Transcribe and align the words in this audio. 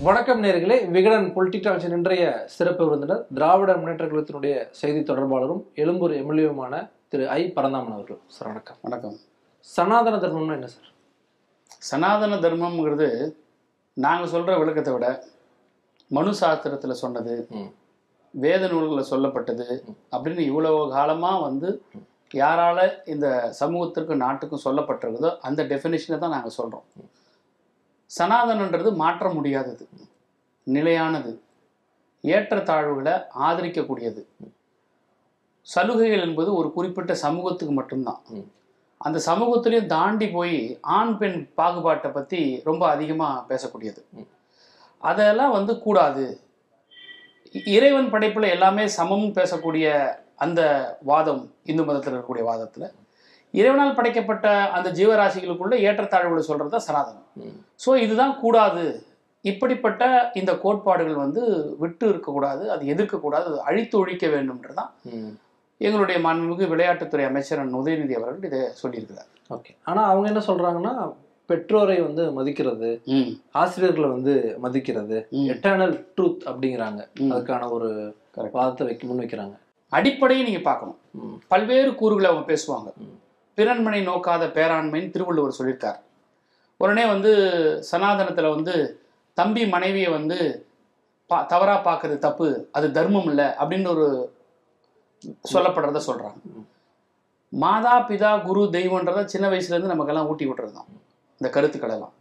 வணக்கம் 0.00 0.42
நேர்களே. 0.42 0.90
விகடன் 0.90 1.32
பொலிட்டிகால்ஸின் 1.36 1.90
இன்றைய 1.90 2.42
சிறப்பு 2.46 2.84
விருந்தினர் 2.84 3.26
திராவிட 3.34 3.76
முன்னேற்ற 3.76 4.06
கழகத்தினுடைய 4.06 4.68
செய்தி 4.70 5.12
தொடர்பாளரும் 5.12 5.62
எழும்பூர் 5.74 6.10
எம்எல்ஏவுமான 6.10 6.90
திரு 7.08 7.28
ஐ. 7.28 7.52
பரந்தாமன் 7.52 7.92
அவர்கள். 7.92 8.18
சார் 8.26 8.48
வணக்கம். 8.48 8.76
வணக்கம். 8.80 9.16
சனாதன 9.60 10.16
தர்மம்னா 10.16 10.52
என்ன 10.52 10.66
சார்? 10.66 10.88
சனாதன 11.78 12.34
தர்மம்ங்கிறது 12.34 13.32
நாங்கள் 14.04 14.32
சொல்கிற 14.32 14.52
விளக்கத்தை 14.60 14.92
விட 14.94 15.06
மனு 16.16 16.32
சாஸ்திரத்தில் 16.40 17.00
சொன்னது. 17.02 17.34
வேத 18.44 18.62
நூல்களில் 18.72 19.10
சொல்லப்பட்டது 19.12 19.66
அப்படின்னு 20.12 20.42
இவ்வளவு 20.50 20.80
காலமாக 20.96 21.44
வந்து 21.46 21.68
யாரால 22.42 22.78
இந்த 23.12 23.26
சமூகத்திற்கும் 23.60 24.22
நாட்டுக்கும் 24.24 24.64
சொல்லப்பட்டிருக்குதோ 24.66 25.30
அந்த 25.48 25.60
டெஃபினேஷனை 25.72 26.18
தான் 26.18 26.34
நாங்கள் 26.36 26.56
சொல்கிறோம் 26.58 26.86
சனாதனன்றது 28.10 28.90
மாற்ற 29.02 29.26
முடியாதது. 29.36 29.84
நிலையானது. 30.66 31.32
ஏற்றத்தாழ்வுகளை 32.24 33.14
ஆதரிக்கக்கூடியது. 33.46 34.22
சலுகைகள் 35.72 36.24
என்பது 36.26 36.50
ஒரு 36.60 36.68
குறிப்பிட்ட 36.76 37.12
சமூகத்துக்கு 37.24 37.74
மட்டும்தான். 37.78 38.22
அந்த 39.06 39.18
சமூகத்திலையும் 39.28 39.90
தாண்டி 39.94 40.26
போய் 40.36 40.56
ஆண் 40.98 41.14
பெண் 41.20 41.38
பாகுபாட்டை 41.58 42.10
பற்றி 42.16 42.40
ரொம்ப 42.68 42.82
அதிகமாக 42.94 43.44
பேசக்கூடியது. 43.50 44.00
அதெல்லாம் 45.02 45.56
வந்து 45.58 45.72
கூடாது 45.86 46.24
இறைவன் 47.74 48.10
படைப்பில் 48.14 48.52
எல்லாமே 48.54 48.84
சமம் 48.98 49.28
பேசக்கூடிய 49.38 49.86
அந்த 50.44 50.60
வாதம் 51.10 51.42
இந்து 51.70 51.84
மதத்தில் 51.88 52.12
இருக்கக்கூடிய 52.12 52.44
வாதத்தில் 52.50 52.88
இறைவனால் 53.54 53.96
படைக்கப்பட்ட 53.98 54.46
அந்த 54.76 54.88
ஜீவராசிகளுக்குள்ள 54.98 55.74
ஏற்றத்தாழ்வுகளை 55.88 56.42
சொல்கிறது 56.48 56.72
தான் 56.74 56.86
சனாதனம். 56.88 57.28
ஸோ 57.84 57.90
இதுதான் 58.04 58.34
கூடாது 58.42 58.84
இப்படிப்பட்ட 59.44 60.04
இந்த 60.40 60.52
கோட்பாடுகள் 60.62 61.22
வந்து 61.24 61.42
விட்டு 61.82 62.04
இருக்கக்கூடாது 62.12 62.64
அது 62.74 62.82
எதிர்க்கக்கூடாது 62.94 63.46
அது 63.50 63.58
அழித்து 63.68 63.96
ஒழிக்க 64.00 64.26
வேண்டும்ன்றதான். 64.34 64.90
எங்களுடைய 65.80 66.18
மாண்புமிகு 66.20 66.66
விளையாட்டுத்துறை 66.72 67.24
அமைச்சர் 67.26 67.58
அண்ணன் 67.58 67.80
உதயநிதி 67.80 68.14
அவர்கள் 68.18 68.46
இதை 68.50 68.60
சொல்லியிருக்கிறார் 68.82 69.30
ஓகே 69.50 69.72
ஆனா 69.84 70.02
அவங்க 70.04 70.26
என்ன 70.30 70.42
சொல்றாங்கன்னா 70.46 70.92
பெற்றோரை 71.46 72.00
வந்து 72.00 72.32
மதிக்கிறது 72.32 72.88
ஆசிரியர்களை 73.52 74.08
வந்து 74.10 74.56
மதிக்கிறது. 74.58 75.18
எட்டர்னல் 75.32 75.94
ட்ரூத் 76.16 76.42
அப்படிங்கிறாங்க. 76.50 77.00
அதுக்கான 77.34 77.70
ஒரு. 77.70 77.90
வாதத்தை 78.52 78.86
வைக்க 78.86 79.06
முன் 79.06 79.20
வைக்கிறாங்க 79.20 79.54
அடிப்படையை 79.92 80.42
நீங்க 80.46 80.60
பார்க்கணும். 80.60 80.98
பல்வேறு 81.48 81.94
கூறுகளை 81.94 82.30
அவங்க 82.30 82.46
பேசுவாங்க. 82.52 82.88
பிறன்மனை 83.58 84.00
நோக்காத 84.08 84.44
பேராண்மைன்னு 84.56 85.10
திருவள்ளுவர் 85.10 85.56
சொல்லியிருக்கார் 85.58 85.98
உடனே 86.76 87.04
வந்து 87.06 87.32
சனாதனத்துல 87.90 88.50
வந்து 88.54 88.74
தம்பி 89.34 89.66
மனைவியை 89.66 90.10
வந்து 90.10 90.38
பா 91.26 91.42
தவறா 91.42 91.74
பார்க்கறது 91.84 92.18
தப்பு 92.18 92.68
அது 92.72 92.92
தர்மம் 92.92 93.26
இல்லை 93.26 93.44
அப்படின்னு 93.44 93.88
ஒரு 93.88 94.06
சொல்லப்படுறத 95.52 96.02
சொல்றாங்க 96.08 96.38
மாதா 97.52 97.94
பிதா 98.08 98.30
குரு 98.46 98.62
தெய்வன்றத 98.76 99.20
சின்ன 99.32 99.46
வயசுல 99.52 99.74
இருந்து 99.74 99.92
நமக்கெல்லாம் 99.92 100.28
ஊட்டி 100.30 100.46
விட்டுறது 100.48 100.74
தான் 100.78 100.88
இந்த 101.40 101.48
கருத்துக்களெல்லாம் 101.54 102.14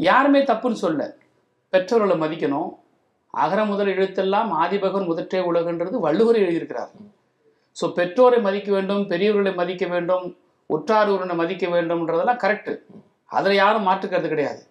யாருமே 0.00 0.40
தப்புன்னு 0.50 0.82
சொல்ல 0.84 1.02
பெற்றோர்களை 1.72 2.16
மதிக்கணும். 2.22 2.70
அகர 3.34 3.60
முதல் 3.70 3.90
எழுத்தெல்லாம் 3.94 4.50
ஆதிபகன் 4.62 5.08
முதற்றே 5.08 5.40
உலகன்றது 5.48 5.96
வள்ளுவர் 6.06 6.38
எழுதியிருக்கிறார். 6.42 6.92
ஸோ 7.76 7.86
பெற்றோரை 7.98 8.38
மதிக்க 8.46 8.68
வேண்டும் 8.76 9.02
பெரியவர்களை 9.12 9.52
மதிக்க 9.60 9.86
வேண்டும் 9.94 10.24
உற்றார் 10.70 11.10
உறனை 11.14 11.34
மதிக்க 11.40 11.66
வேண்டும்ன்றதெல்லாம் 11.74 12.42
கரெக்டு 12.44 12.72
அதில் 13.30 13.60
யாரும் 13.62 13.86
மாற்றுக்கிறது 13.88 14.28
கிடையாது. 14.32 14.62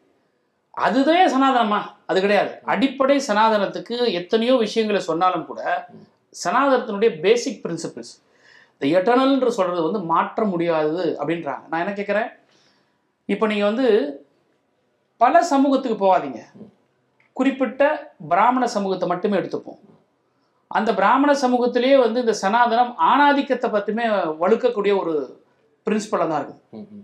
அதுதான் 0.86 1.34
சனாதனமா? 1.36 1.80
அது 2.10 2.20
கிடையாது. 2.26 2.52
அடிப்படை 2.74 3.18
சனாதனத்துக்கு 3.28 3.98
எத்தனையோ 4.20 4.56
விஷயங்களை 4.66 5.02
சொன்னாலும் 5.10 5.48
கூட 5.50 5.62
சனாதனத்தினுடைய 6.44 7.12
பேசிக் 7.26 7.62
பிரின்சிபிள்ஸ் 7.64 8.14
இந்த 8.74 8.86
எட்டர்னல்ன்ற 8.98 9.50
சொல்கிறது 9.58 9.82
வந்து 9.88 10.02
மாற்ற 10.12 10.42
முடியாதது 10.54 11.06
அப்படின்றாங்க. 11.20 11.64
நான் 11.72 11.82
என்ன 11.84 11.94
கேட்குறேன்? 12.00 12.30
இப்போ 13.34 13.46
நீங்கள் 13.52 13.70
வந்து 13.72 13.88
பல 15.24 15.44
சமூகத்துக்கு 15.54 15.98
போகாதீங்க. 16.06 16.42
குறிப்பிட்ட 17.38 17.82
பிராமண 18.32 18.64
சமூகத்தை 18.76 19.08
மட்டுமே 19.14 19.40
எடுத்துப்போம். 19.42 19.80
அந்த 20.78 20.90
பிராமண 21.00 21.32
சமூகத்திலேயே 21.46 21.98
வந்து 22.04 22.20
இந்த 22.26 22.36
சனாதனம் 22.44 22.94
ஆணாதிக்கத்தை 23.10 23.68
பற்றியுமே 23.72 24.06
வலுக்கக்கூடிய 24.44 24.94
ஒரு 25.02 25.14
பிரின்சிபலாக 25.88 26.30
தான் 26.32 26.44
இருக்குது. 26.44 27.02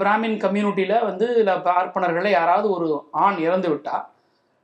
பிராமின் 0.00 0.36
கம்யூனிட்டியில் 0.42 1.06
வந்து 1.08 1.26
இல்லை 1.40 1.54
பார்ப்பனர்களை 1.68 2.30
யாராவது 2.38 2.66
ஒரு 2.76 2.88
ஆண் 3.24 3.38
இறந்து 3.46 3.68
விட்டால் 3.72 4.04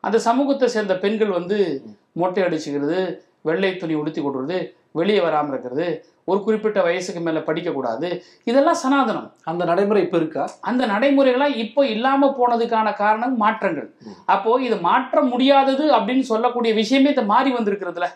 அந்த 0.00 0.18
சமூகத்தை 0.18 0.68
சேர்ந்த 0.68 0.98
பெண்கள் 0.98 1.28
வந்து 1.28 1.82
மொட்டை 2.12 2.42
அடிச்சுக்கிறது 2.42 3.18
வெள்ளை 3.42 3.76
துணி 3.76 3.94
உடுத்தி 3.94 4.20
கொடுறது 4.20 4.72
வெளியே 4.92 5.20
வராமல் 5.20 5.50
இருக்கிறது 5.50 6.04
ஒரு 6.24 6.42
குறிப்பிட்ட 6.42 6.82
வயசுக்கு 6.82 7.20
மேலே 7.20 7.38
படிக்கக்கூடாது. 7.38 8.20
இதெல்லாம் 8.44 8.76
சனாதனம். 8.86 9.30
அந்த 9.44 9.64
நடைமுறை 9.64 10.02
இப்ப 10.02 10.16
இருக்கா? 10.16 10.50
அந்த 10.60 10.86
நடைமுறைகள்லாம் 10.86 11.56
இப்போ 11.56 11.86
இல்லாம 11.86 12.34
போனதுக்கான 12.38 12.96
காரணம் 12.96 13.36
மாற்றங்கள். 13.36 13.94
ம். 14.04 14.12
அப்போ 14.24 14.60
இது 14.62 14.76
மாற்ற 14.76 15.22
முடியாதது 15.22 15.96
அப்படின்னு 15.96 16.20
சொல்லக்கூடிய 16.20 16.74
விஷயமே 16.74 17.10
இது 17.10 17.24
மாறி 17.24 17.52
வந்திருக்கிறதுல. 17.52 18.08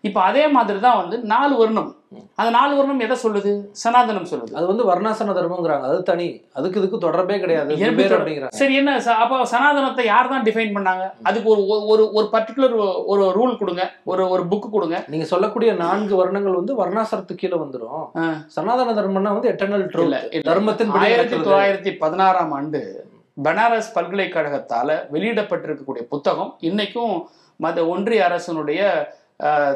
இப்போ 0.00 0.20
அதே 0.20 0.48
மாதிரி 0.48 0.80
தான் 0.80 0.96
வந்து 0.96 1.18
நாலு 1.18 1.56
வருணம். 1.56 1.96
அந்த 2.34 2.50
நாலு 2.50 2.76
வருணம் 2.76 3.00
எதை 3.00 3.16
சொல்லுது? 3.22 3.62
சனாதனம் 3.84 4.26
சொல்லுது. 4.30 4.52
அது 4.52 4.66
வந்து 4.66 4.94
வர்ணாசன 4.94 5.36
தர்மங்கிறாங்க. 5.36 5.80
அது 5.80 6.02
தனி. 6.02 6.44
அதுக்கு 6.52 6.78
இதுக்கு 6.78 6.98
தொடர்பே 6.98 7.38
கிடையாது. 7.38 7.74
அப்படிங்கிறாங்க. 7.74 8.46
சரி 8.48 8.74
என்ன? 8.74 9.02
அப்போ 9.02 9.44
சனாதனத்தை 9.44 10.04
யார் 10.04 10.28
தான் 10.28 10.42
டிஃபைன் 10.42 10.74
பண்ணாங்க? 10.74 11.12
அதுக்கு 11.22 11.50
ஒரு 11.50 11.60
ஒரு- 11.60 12.12
ஒரு 12.12 12.28
பர்டிகுலர் 12.32 13.04
ஒரு 13.06 13.24
ரூல் 13.24 13.58
கொடுங்க. 13.58 13.92
ஒரு 14.04 14.28
ஒரு 14.28 14.44
புக் 14.50 14.70
கொடுங்க. 14.72 15.04
நீங்க 15.06 15.24
சொல்லக்கூடிய 15.24 15.72
நான்கு 15.72 16.26
வர்ணங்கள் 16.26 16.54
வந்து 16.54 16.86
வர்ணாசிரத்துக்கு 16.86 17.34
கீழே 17.34 17.56
வந்துடும். 17.56 18.10
சனாதன 18.46 18.92
தர்மம்னா 18.92 19.22
வந்து 19.22 19.50
எட்டர்னல் 19.50 19.88
ட்ரூத் 19.88 20.00
இல்ல. 20.00 20.28
தர்மத்தின் 20.40 20.90
ஆயிரத்தி. 20.90 21.36
தொள்ளாயிரத்தி 21.36 21.96
பதினாறாம் 21.98 22.52
ஆண்டு 22.52 23.06
பனாரஸ் 23.44 23.94
பல்கலைக்கழகத்தால 23.94 24.98
வெளியிடப்பட்டிருக்கக்கூடிய 25.12 26.02
புத்தகம் 26.08 26.56
இன்னைக்கும் 26.60 27.24
மத 27.56 27.86
ஒன்றிய 27.86 28.24
அரசனுடைய 28.24 29.12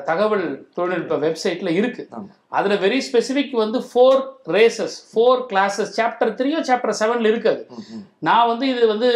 தகவல் 0.06 0.44
தொழில்நுட்ப 0.76 1.16
வெப்சைட்ல 1.24 1.70
இருக்கு. 1.70 2.02
அதுல 2.52 2.74
வெரி 2.74 2.98
ஸ்பெசிபிக் 3.06 3.52
வந்து 3.60 3.78
four 3.80 4.22
races 4.56 4.96
four 5.10 5.42
classes 5.50 5.92
chapter 5.98 6.32
த்ரீயோ 6.38 6.60
chapter 6.60 6.98
செவன்ல 7.00 7.30
இருக்கு 7.30 7.48
அது. 7.48 7.62
ம், 7.70 7.84
ம். 7.92 8.02
நான் 8.20 8.48
வந்து 8.48 8.64
இது 8.68 8.86
வந்து 8.86 9.08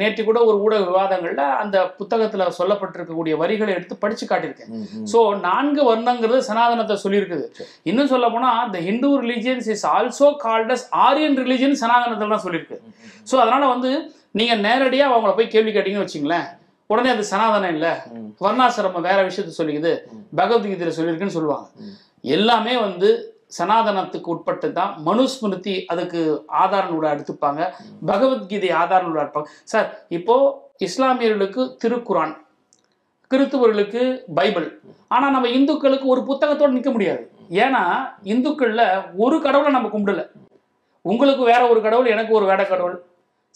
நேற்று 0.00 0.24
கூட 0.24 0.40
ஒரு 0.44 0.58
ஊடக 0.64 0.82
விவாதங்கள்ல 0.90 1.44
அந்த 1.62 1.78
புத்தகத்துல 2.00 2.48
சொல்லப்பட்டிருக்கக்கூடிய 2.58 3.36
வரிகளை 3.36 3.72
எடுத்து 3.74 3.96
படிச்சு 3.96 4.26
காட்டியிருக்கேன். 4.26 4.72
ஸோ 5.12 5.20
நான்கு 5.40 5.82
வர்ணங்கிறது 5.90 6.40
சனாதனத்தை 6.50 6.96
சொல்லியிருக்குது. 7.04 7.46
இன்னும் 7.84 8.12
சொல்ல 8.14 8.28
போனா 8.28 8.50
the 8.74 8.82
Hindu 8.88 9.10
religions 9.24 9.70
is 9.76 9.86
also 9.94 10.28
called 10.46 10.74
as 10.76 10.86
Aryan 11.06 11.38
religion 11.42 11.80
சனாதனத்தில் 11.82 12.34
தான் 12.36 12.44
சொல்லியிருக்கு. 12.46 12.78
ஸோ 13.26 13.36
அதனால 13.36 13.66
வந்து 13.66 13.92
நீங்க 14.32 14.54
நேரடியா 14.68 15.06
அவங்கள 15.10 15.32
போய் 15.34 15.48
கேள்வி 15.48 15.72
கேட்டீங்கன்னு 15.72 16.06
வச்சுங்களேன். 16.06 16.46
உடனே 16.86 17.10
அது 17.10 17.24
சனாதனம் 17.30 17.72
இல்ல. 17.72 18.06
வர்ணாசிரமம் 18.40 19.00
வேற 19.00 19.28
விஷயத்த 19.28 19.52
சொல்லிக்குது. 19.58 19.92
பகவத்கீதையில 20.36 20.92
சொல்லியிருக்குன்னு 20.96 21.36
சொல்லுவாங்க. 21.38 21.68
எல்லாமே 22.20 22.76
வந்து 22.76 23.38
சனாதனத்துக்கு 23.58 24.26
உட்பட்டு 24.26 24.72
தான் 24.72 24.96
மனுஸ்மிருதி 25.06 25.84
அதுக்கு 25.84 26.44
ஆதார 26.46 26.86
நூலை 26.86 27.10
எடுத்துப்பாங்க. 27.10 27.72
பகவத்கீதை 28.06 28.70
ஆதார 28.70 29.02
நூலை 29.02 29.22
எடுப்பாங்க. 29.24 29.44
சார் 29.64 30.04
இப்போ 30.08 30.62
இஸ்லாமியர்களுக்கு 30.78 31.76
திருக்குரான் 31.84 32.42
கிறிஸ்துவர்களுக்கு 33.30 34.22
பைபிள். 34.34 34.80
ஆனா 35.08 35.30
நம்ம 35.30 35.48
இந்துக்களுக்கு 35.48 36.06
ஒரு 36.06 36.20
புத்தகத்தோட 36.20 36.70
நிக்க 36.70 36.90
முடியாது. 36.92 37.30
ஏன்னா 37.50 37.82
இந்துக்கள்ல 38.24 39.04
ஒரு 39.16 39.40
கடவுளை 39.42 39.72
நம்ம 39.72 39.88
கும்பிடல. 39.88 40.30
உங்களுக்கு 41.02 41.44
வேற 41.44 41.68
ஒரு 41.68 41.80
கடவுள் 41.80 42.06
எனக்கு 42.06 42.34
ஒரு 42.34 42.46
வேட 42.46 42.64
கடவுள். 42.64 43.04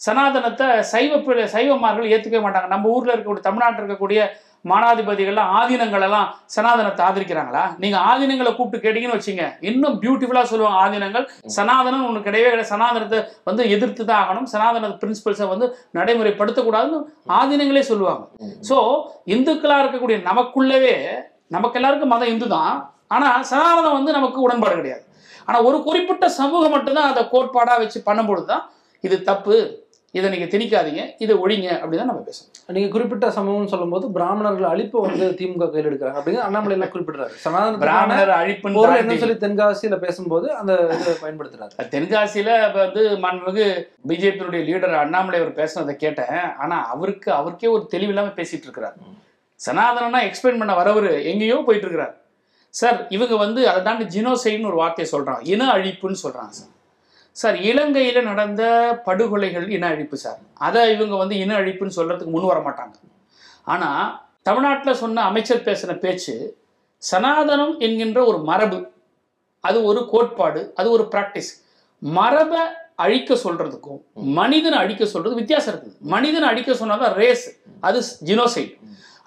சனாதனத்தை 0.05 0.67
சைவ 0.91 1.13
சைவமார்கள் 1.55 2.11
ஏத்துக்கவே 2.13 2.43
மாட்டாங்க. 2.45 2.69
நம்ம 2.75 2.89
ஊர்ல 2.97 3.13
இருக்கக்கூடிய 3.15 3.45
தமிழ்நாட்டில் 3.47 3.83
இருக்கக்கூடிய 3.83 4.21
மானாதிபதிகள்லாம் 4.69 5.51
ஆதீனங்கள் 5.57 6.03
எல்லாம் 6.05 6.29
சனாதனத்தை 6.53 7.01
ஆதரிக்கிறாங்களா? 7.07 7.61
நீங்க 7.81 7.97
ஆதீனங்களை 8.11 8.51
கூப்பிட்டு 8.55 8.83
கேட்டீங்கன்னு 8.85 9.17
வச்சுங்க 9.17 9.43
இன்னும் 9.69 9.95
பியூட்டிஃபுல்லா 10.01 10.43
சொல்லுவாங்க 10.51 10.79
ஆதீனங்கள். 10.85 11.25
சனாதனம் 11.57 12.05
ஒன்று 12.07 12.25
கிடையவே 12.27 12.49
கிடையாது. 12.49 12.71
சனாதனத்தை 12.73 13.19
வந்து 13.49 13.63
எதிர்த்து 13.75 14.03
தான் 14.09 14.21
ஆகணும். 14.23 14.47
சனாதன 14.53 14.89
பிரின்சிபல்ஸை 15.03 15.47
வந்து 15.53 15.67
நடைமுறைப்படுத்தக்கூடாதுன்னு 15.97 16.99
ஆதீனங்களே 17.39 17.83
சொல்லுவாங்க. 17.91 18.23
ஸோ 18.69 18.77
இந்துக்களா 19.35 19.77
இருக்கக்கூடிய 19.83 20.17
நமக்குள்ளவே 20.29 20.95
நமக்கு 21.57 21.79
எல்லாருக்கும் 21.81 22.13
மதம் 22.15 22.33
இந்து 22.33 22.49
தான் 22.55 22.73
ஆனா 23.15 23.29
சனாதனம் 23.51 23.97
வந்து 23.99 24.11
நமக்கு 24.19 24.39
உடன்பாடு 24.47 24.75
கிடையாது. 24.79 25.03
ஆனா 25.47 25.59
ஒரு 25.67 25.77
குறிப்பிட்ட 25.87 26.25
சமூகம் 26.39 26.75
மட்டும்தான் 26.75 27.11
அதை 27.11 27.21
கோட்பாடா 27.35 27.75
வச்சு 27.83 28.01
பண்ணும்பொழுது 28.09 28.47
தான் 28.51 28.65
இது 29.03 29.17
தப்பு. 29.31 29.55
இதை 30.17 30.27
நீங்க 30.33 30.45
திணிக்காதீங்க 30.51 31.01
இதை 31.23 31.33
ஒழிங்க 31.43 31.67
அப்படின்னு 31.79 32.01
தான் 32.01 32.09
நம்ம 32.11 32.23
பேசணும். 32.27 32.53
நீங்க 32.75 32.89
குறிப்பிட்ட 32.93 33.25
சம்பவம்னு 33.35 33.71
சொல்லும்போது 33.73 34.05
பிராமணர்கள் 34.15 34.69
அழிப்பை 34.71 35.01
வந்து 35.07 35.25
திமுக 35.39 35.67
கையில் 35.73 35.89
எடுக்கிறாங்க. 35.89 36.19
அப்படிங்கிற 36.19 36.45
அண்ணாமலை 36.47 36.75
எல்லாம் 36.77 36.93
குறிப்பிடுறாரு. 36.93 37.33
சனாதன 37.43 37.79
பிராமணர் 37.83 38.31
என்னன்னு 39.01 39.21
சொல்லி 39.23 39.37
தென்காசியில 39.45 39.97
பேசும்போது 40.05 40.47
அந்த 40.59 40.73
இதை 41.01 41.13
பயன்படுத்துறாரு. 41.23 41.89
தென்காசியில 41.95 42.55
இப்ப 42.67 42.79
வந்து 42.85 43.03
மாண்புமிகு 43.25 43.67
பிஜேபியினுடைய 44.11 44.63
லீடர் 44.69 44.95
அண்ணாமலை 45.03 45.39
அவர் 45.41 45.59
பேசுனதை 45.61 45.95
கேட்டேன். 46.05 46.39
ஆனா 46.63 46.79
அவருக்கு 46.95 47.31
அவருக்கே 47.39 47.71
ஒரு 47.75 47.85
தெளிவில்லாம 47.93 48.33
பேசிட்டு 48.39 48.67
இருக்கிறார். 48.69 48.97
சனாதனம்னா 49.59 50.23
எக்ஸ்பிளைன் 50.29 50.59
பண்ண 50.63 50.73
வரவர் 50.81 51.11
எங்கேயோ 51.33 51.59
போயிட்டு 51.69 51.87
இருக்கிறார். 51.87 52.15
சார் 52.79 52.99
இவங்க 53.17 53.35
வந்து 53.45 53.61
அதை 53.69 53.79
தாண்டி 53.85 54.05
ஜினோசைட்னு 54.15 54.69
ஒரு 54.71 54.81
வார்த்தையை 54.81 55.07
சொல்றாங்க 55.13 55.41
இன 55.53 55.71
அழிப்புன்னு 55.77 56.23
சொல்றாங்க 56.25 56.53
சார். 56.59 56.73
சார் 57.35 57.57
இலங்கையில 57.69 58.21
நடந்த 58.29 58.63
படுகொலைகள் 59.07 59.67
இன 59.75 59.85
அழிப்பு 59.93 60.17
சார். 60.23 60.39
அதை 60.67 60.81
இவங்க 60.95 61.15
வந்து 61.21 61.35
இன 61.43 61.53
அழிப்புன்னு 61.61 61.97
சொல்றதுக்கு 61.99 62.33
முன் 62.35 62.49
வர 62.51 62.59
மாட்டாங்க. 62.67 62.95
ஆனா 63.73 63.89
தமிழ்நாட்டில் 64.47 64.99
சொன்ன 65.03 65.23
அமைச்சர் 65.29 65.65
பேசின 65.67 65.95
பேச்சு 66.03 66.35
சனாதனம் 67.01 67.73
என்கின்ற 67.85 68.19
ஒரு 68.29 68.39
மரபு 68.49 68.79
அது 69.63 69.77
ஒரு 69.89 70.01
கோட்பாடு 70.11 70.61
அது 70.79 70.87
ஒரு 70.97 71.03
பிராக்டிஸ் 71.13 71.51
மரபை 72.01 72.63
அழிக்க 73.03 73.35
சொல்றதுக்கும் 73.43 73.99
மனிதனை 74.39 74.77
அழிக்க 74.83 75.03
சொல்றது 75.13 75.33
வித்தியாசம் 75.41 75.71
இருக்குது. 75.71 75.95
மனிதனை 76.13 76.45
அழிக்க 76.51 76.71
சொன்னாதான் 76.81 77.15
ரேஸ் 77.21 77.45
அது 77.87 77.99
ஜினோசைட் 78.29 78.73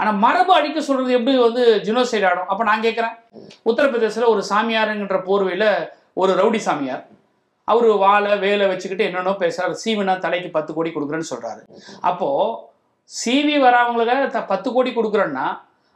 ஆனா 0.00 0.10
மரபு 0.25 0.52
அழிக்க 0.58 0.78
சொல்றது 0.81 1.10
எப்படி 1.19 1.34
வந்து 1.46 1.64
ஜினோசைட் 1.88 2.26
ஆடும் 2.31 2.50
அப்போ 2.52 2.64
நான் 2.70 2.84
கேட்குறேன் 2.87 3.16
உத்தரப்பிரதேசில் 3.70 4.32
ஒரு 4.32 4.43
சாமியாருங்கிற 4.50 5.20
போர்வையில் 5.28 5.69
ஒரு 6.22 6.32
ரவுடி 6.40 6.60
சாமியார் 6.69 7.02
அவர் 7.68 7.86
வாழை 8.00 8.32
வேலை 8.40 8.64
வச்சுக்கிட்டு 8.66 9.04
என்னென்னோ 9.04 9.32
பேசுறாரு. 9.40 9.74
சீவினா 9.82 10.14
தலைக்கு 10.18 10.48
பத்து 10.52 10.70
கோடி 10.72 10.90
கொடுக்குறேன்னு 10.90 11.30
சொல்கிறாரு 11.30 11.62
அப்போது 12.02 12.46
சிவி 13.10 13.56
வரவங்களுக்கு 13.64 14.06
த- 14.32 14.46
பத்து 14.46 14.68
கோடி 14.72 14.90
கொடுக்குறேன்னா 14.92 15.46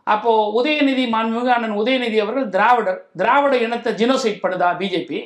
அப்போது 0.06 0.50
உதயநிதி 0.58 1.04
மாண்புமிகு 1.12 1.50
அண்ணன் 1.54 1.78
உதயநிதி 1.78 2.18
அவர்கள் 2.20 2.50
திராவிடர் 2.50 3.00
திராவிட 3.16 3.54
இனத்தை 3.62 3.92
ஜினோசைட் 3.94 4.42
பண்ணுதா 4.42 4.68
பிஜேபி 4.80 5.20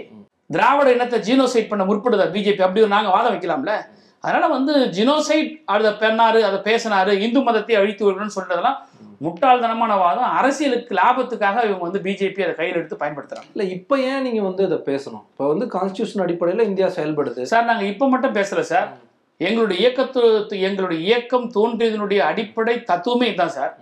திராவிட 0.50 0.88
இனத்தை 0.92 1.18
ஜீனோசைட் 1.26 1.68
பண்ண 1.68 1.82
முற்படுதா 1.84 2.26
பிஜேபி 2.32 2.62
அப்படி 2.62 2.86
நாங்கள் 2.92 3.14
வாதம் 3.14 3.34
வைக்கலாம்ல? 3.34 3.74
அதனால் 4.24 4.54
வந்து 4.54 4.72
ஜினோசைட் 4.96 5.50
அதை 5.66 5.90
பெண்ணாரு 6.00 6.40
அதை 6.44 6.58
பேசினாரு 6.64 7.12
இந்து 7.26 7.40
மதத்தை 7.42 7.74
அழித்து 7.76 8.02
விடணும்னு 8.06 8.36
சொல்கிறதெல்லாம் 8.36 8.78
முட்டாள்தனமான 9.24 9.92
வாதம் 10.02 10.34
அரசியலுக்கு 10.38 10.92
லாபத்துக்காக 10.94 11.64
இவங்க 11.68 11.84
வந்து 11.86 12.00
பிஜேபி 12.06 12.44
அதை 12.44 12.54
கையில் 12.54 12.78
எடுத்து 12.80 13.00
பயன்படுத்துறாங்க. 13.02 13.48
இல்ல 13.54 13.64
இப்ப 13.76 13.98
ஏன் 14.10 14.22
நீங்க 14.22 14.42
வந்து 14.42 14.62
இதை 14.68 14.78
பேசணும்? 14.90 15.24
இப்ப 15.32 15.48
வந்து 15.48 15.66
கான்ஸ்டியூஷன் 15.76 16.24
அடிப்படையில 16.26 16.66
இந்தியா 16.70 16.88
செயல்படுது. 16.98 17.42
சார் 17.42 17.68
நாங்க 17.70 17.84
இப்ப 17.92 18.08
மட்டும் 18.08 18.36
பேசல 18.38 18.62
சார். 18.72 18.88
எங்களுடைய 19.40 19.78
இயக்கத்து 19.82 20.56
எங்களுடைய 20.68 21.00
இயக்கம் 21.08 21.46
தோன்றியதனுடைய 21.58 22.20
அடிப்படை 22.30 22.76
தத்துவமே 22.90 23.28
இதுதான் 23.28 23.54
சார். 23.58 23.74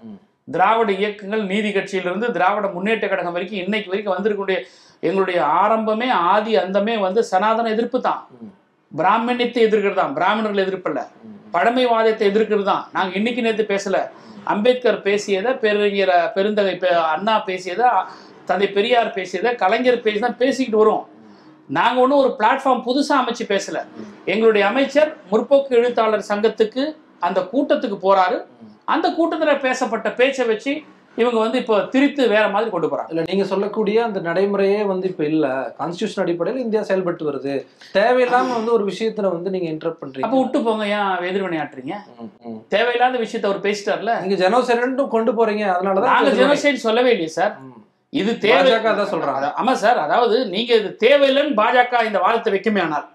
திராவிட 0.55 0.91
இயக்கங்கள் 1.01 1.43
நீதி 1.53 1.71
கட்சியிலிருந்து 1.71 2.29
திராவிட 2.37 2.67
முன்னேற்ற 2.75 3.07
கழகம் 3.09 3.35
வரைக்கும் 3.37 3.63
இன்னைக்கு 3.65 3.91
வரைக்கும் 3.93 4.15
வந்திருக்கக்கூடிய 4.15 4.59
எங்களுடைய 5.09 5.41
ஆரம்பமே 5.63 6.09
ஆதி 6.33 6.53
அந்தமே 6.57 6.95
வந்து 7.07 7.21
சனாதன 7.33 7.71
எதிர்ப்பு 7.75 7.99
தான். 8.09 8.23
பிராமணியத்தை 8.93 9.61
எதிர்க்கிறது 9.69 10.01
தான் 10.03 10.15
பிராமணர்கள் 10.19 10.65
எதிர்ப்பில்ல. 10.67 11.01
பழமைவாதத்தை 11.55 12.25
எதிர்க்கிறது 12.31 12.67
தான் 12.73 12.85
நாங்க 12.97 13.13
இன்னைக்கு 13.19 13.43
நேற்று 13.47 13.65
பேசல. 13.75 13.99
அம்பேத்கர் 14.53 15.01
பேசியதை 15.07 15.53
பெருங்கிற 15.65 16.13
பெருந்தகை 16.35 16.75
அண்ணா 17.15 17.35
பேசியதை 17.49 17.89
தந்தை 18.49 18.69
பெரியார் 18.77 19.11
பேசியதை 19.17 19.51
கலைஞர் 19.63 20.05
பேசிதான் 20.05 20.37
பேசிக்கிட்டு 20.43 20.83
வரும். 20.83 21.05
நாங்க 21.79 21.99
ஒன்றும் 22.01 22.21
ஒரு 22.25 22.31
பிளாட்ஃபார்ம் 22.39 22.85
புதுசா 22.89 23.15
அமைச்சு 23.23 23.45
பேசல. 23.55 23.79
எங்களுடைய 24.33 24.63
அமைச்சர் 24.67 25.11
முற்போக்கு 25.31 25.73
எழுத்தாளர் 25.81 26.29
சங்கத்துக்கு 26.29 26.85
அந்த 27.27 27.41
கூட்டத்துக்கு 27.53 27.99
போறாரு. 28.07 28.39
அந்த 28.95 29.07
கூட்டத்தில் 29.19 29.63
பேசப்பட்ட 29.67 30.09
பேச்சை 30.21 30.47
வச்சு 30.47 30.73
இவங்க 31.19 31.39
வந்து 31.41 31.59
இப்போ 31.61 31.77
திரித்து 31.93 32.23
வேற 32.33 32.45
மாதிரி 32.51 32.69
கொண்டு 32.71 32.89
போறாங்க. 32.89 33.11
இல்ல 33.13 33.23
நீங்க 33.29 33.45
சொல்லக்கூடிய 33.49 33.97
அந்த 34.05 34.21
நடைமுறையே 34.27 34.81
வந்து 34.91 35.07
இப்ப 35.11 35.25
இல்ல. 35.29 35.47
கான்ஸ்டியூஷன் 35.79 36.23
அடிப்படையில் 36.25 36.65
இந்தியா 36.65 36.83
செயல்பட்டு 36.89 37.25
வருது. 37.29 37.55
தேவையில்லாம 37.95 38.53
வந்து 38.55 38.73
ஒரு 38.73 38.85
விஷயத்துல 38.91 39.33
வந்து 39.33 39.53
நீங்க 39.55 39.69
இன்டர்ப்ட் 39.69 39.97
அப்ப 39.97 40.05
பண்றீங்க 40.05 40.33
விட்டு 40.37 40.61
போங்க 40.67 40.85
ஏன் 40.95 41.11
எதிர்வினை 41.29 41.59
ஆட்டுறீங்க 41.63 41.95
ம், 42.17 42.31
ம். 42.49 42.61
தேவையில்லாத 42.71 43.19
விஷயத்த 43.25 43.51
அவர் 43.51 43.65
பேசிட்டார்ல? 43.67 44.15
நீங்க 44.23 44.39
ஜெனோசைடும் 44.43 44.87
கொண்டு 45.13 45.33
போறீங்க 45.39 45.67
அதனாலதான் 45.75 46.15
நாங்க 46.15 46.35
ஜெனோசைட் 46.39 46.87
சொல்லவே 46.87 47.13
இல்லையே 47.15 47.33
சார். 47.37 47.55
இது 48.13 48.33
தேவை 48.41 48.69
அதான் 48.75 49.11
சொல்றாங்க. 49.11 49.49
ஆமா 49.59 49.73
சார் 49.81 49.99
அதாவது 50.05 50.37
நீங்க 50.53 50.71
இது 50.75 50.91
தேவையில்லைன்னு 51.03 51.59
பாஜக 51.59 52.05
இந்த 52.07 52.21
வாதத்தை 52.23 52.53
வைக்குமே 52.55 52.81
ஆனால். 52.85 53.07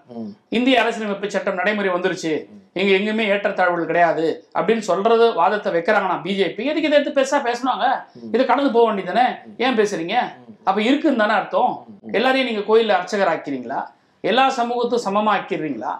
இந்திய 0.52 0.82
அரசியலமைப்பு 0.82 1.30
சட்டம் 1.30 1.58
நடைமுறை 1.60 1.90
வந்துருச்சு. 1.94 2.32
இங்க 2.76 2.90
எங்குமே 2.96 3.24
ஏற்றத்தாழ்வுகள் 3.32 3.90
கிடையாது 3.90 4.24
அப்படின்னு 4.54 4.84
சொல்றது 4.88 5.26
வாதத்தை 5.32 5.70
வைக்கிறாங்கன்னா 5.72 6.16
பிஜேபி 6.24 6.62
எதுக்கு 6.70 6.88
இதை 6.88 6.96
எடுத்து 6.98 7.16
பெருசா 7.18 7.38
பேசணுங்க 7.44 7.88
இதை 8.32 8.44
கடந்து 8.44 8.70
போக 8.70 8.84
வேண்டியதானே 8.86 9.26
ஏன் 9.58 9.78
பேசுறீங்க? 9.78 10.16
அப்ப 10.64 10.78
இருக்குன்னு 10.82 11.22
தானே 11.22 11.34
அர்த்தம். 11.34 11.72
எல்லாரையும் 12.12 12.48
நீங்க 12.48 12.62
கோயில்ல 12.68 12.96
அர்ச்சகர் 12.98 13.32
ஆக்கிறீங்களா 13.32 13.80
எல்லா 14.24 14.44
சமூகத்தும் 14.58 15.04
சமமா 15.06 15.32
ஆக்கிடுறீங்களா 15.36 15.92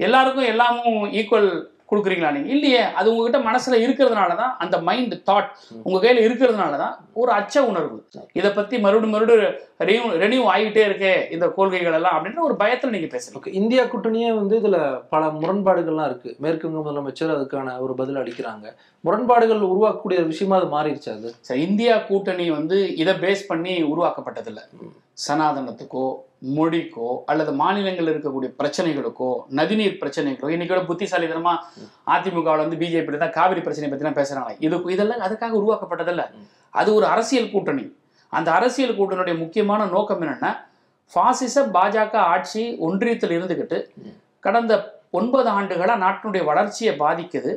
எல்லாருக்கும் 0.00 0.50
எல்லாமும் 0.52 1.00
ஈக்குவல் 1.12 1.50
கொடுக்குறீங்களா 1.90 2.30
நீங்க? 2.34 2.48
இல்லையே 2.54 2.82
அது 2.98 3.08
உங்ககிட்ட 3.12 3.38
மனசுல 3.48 3.78
இருக்கிறதுனால 3.84 4.30
தான் 4.40 4.52
அந்த 4.64 4.76
மைண்ட் 4.88 5.14
தாட் 5.28 5.48
உங்க 5.86 5.98
கையில 6.04 6.24
இருக்கிறதுனால 6.26 6.76
தான் 6.82 6.94
ஒரு 7.20 7.30
அச்ச 7.38 7.56
உணர்வு. 7.70 7.98
இதை 8.38 8.50
பத்தி 8.58 8.74
மறுபடியும் 8.84 9.14
மறுபடியும் 9.14 9.56
ரெனியூ 9.88 10.04
ரெனியூ 10.24 10.42
ஆகிட்டே 10.54 10.82
இருக்கே 10.88 11.14
இந்த 11.36 11.46
கொள்கைகள் 11.58 11.96
எல்லாம் 11.98 12.16
அப்படின்ற 12.16 12.42
ஒரு 12.48 12.56
பயத்துல 12.62 12.94
நீங்க 12.96 13.08
பேசுறீங்க. 13.14 13.40
ஓகே 13.40 13.56
இந்தியா 13.60 13.84
கூட்டணியே 13.94 14.30
வந்து 14.40 14.54
இதுல 14.62 14.78
பல 15.14 15.24
முரண்பாடுகள்லாம் 15.40 16.08
இருக்கு. 16.10 16.30
மேற்கு 16.44 16.66
வங்க 16.68 16.82
முதலமைச்சர் 16.86 17.34
அதுக்கான 17.36 17.76
ஒரு 17.86 17.94
பதில் 18.00 18.20
அளிக்கிறாங்க. 18.22 18.66
முரண்பாடுகள் 19.04 19.68
உருவாக்கக்கூடிய 19.72 20.20
ஒரு 20.22 20.32
விஷயமா 20.34 20.56
அது 20.60 20.68
மாறிடுச்சு 20.76 21.10
அது? 21.16 21.28
இந்தியா 21.66 21.96
கூட்டணி 22.10 22.46
வந்து 22.58 22.78
இதை 23.02 23.14
பேஸ் 23.26 23.50
பண்ணி 23.50 23.74
உருவாக்கப்பட்டதில்லை. 23.92 24.64
சனாதனத்துக்கோ 25.26 26.06
மொழிக்கோ 26.42 27.08
அல்லது 27.30 27.52
மாநிலங்களில் 27.60 28.12
இருக்கக்கூடிய 28.12 28.50
பிரச்சனைகளுக்கோ 28.60 29.30
நதிநீர் 29.58 29.96
பிரச்சனைகளோ 30.02 30.50
இன்னைக்கு 30.54 30.88
புத்திசாலித்தனமா 30.90 31.54
அதிமுகவில் 32.14 32.62
வந்து 32.64 32.80
பிஜேபி 32.82 33.18
தான் 33.24 33.34
காவிரி 33.38 33.60
பிரச்சனை 33.60 33.88
பற்றிலாம் 33.92 34.18
பேசுறாங்க. 34.20 34.52
இது 34.66 34.78
இதெல்லாம் 34.94 35.24
அதுக்காக 35.28 35.58
உருவாக்கப்பட்டதில்ல. 35.60 36.24
அது 36.80 36.88
ஒரு 36.94 37.06
அரசியல் 37.06 37.50
கூட்டணி. 37.50 37.84
அந்த 38.32 38.48
அரசியல் 38.52 38.96
கூட்டணியுடைய 38.98 39.36
முக்கியமான 39.38 39.84
நோக்கம் 39.94 40.22
என்னன்னா 40.22 40.52
பாசிச 41.12 41.56
பாஜக 41.76 42.14
ஆட்சி 42.32 42.62
ஒன்றியத்தில் 42.86 43.34
இருந்துக்கிட்டு 43.36 43.78
கடந்த 44.46 44.72
ஒன்பது 45.10 45.48
ஆண்டுகளாக 45.48 46.02
நாட்டினுடைய 46.04 46.44
வளர்ச்சியை 46.44 46.94
பாதிக்குது. 47.04 47.52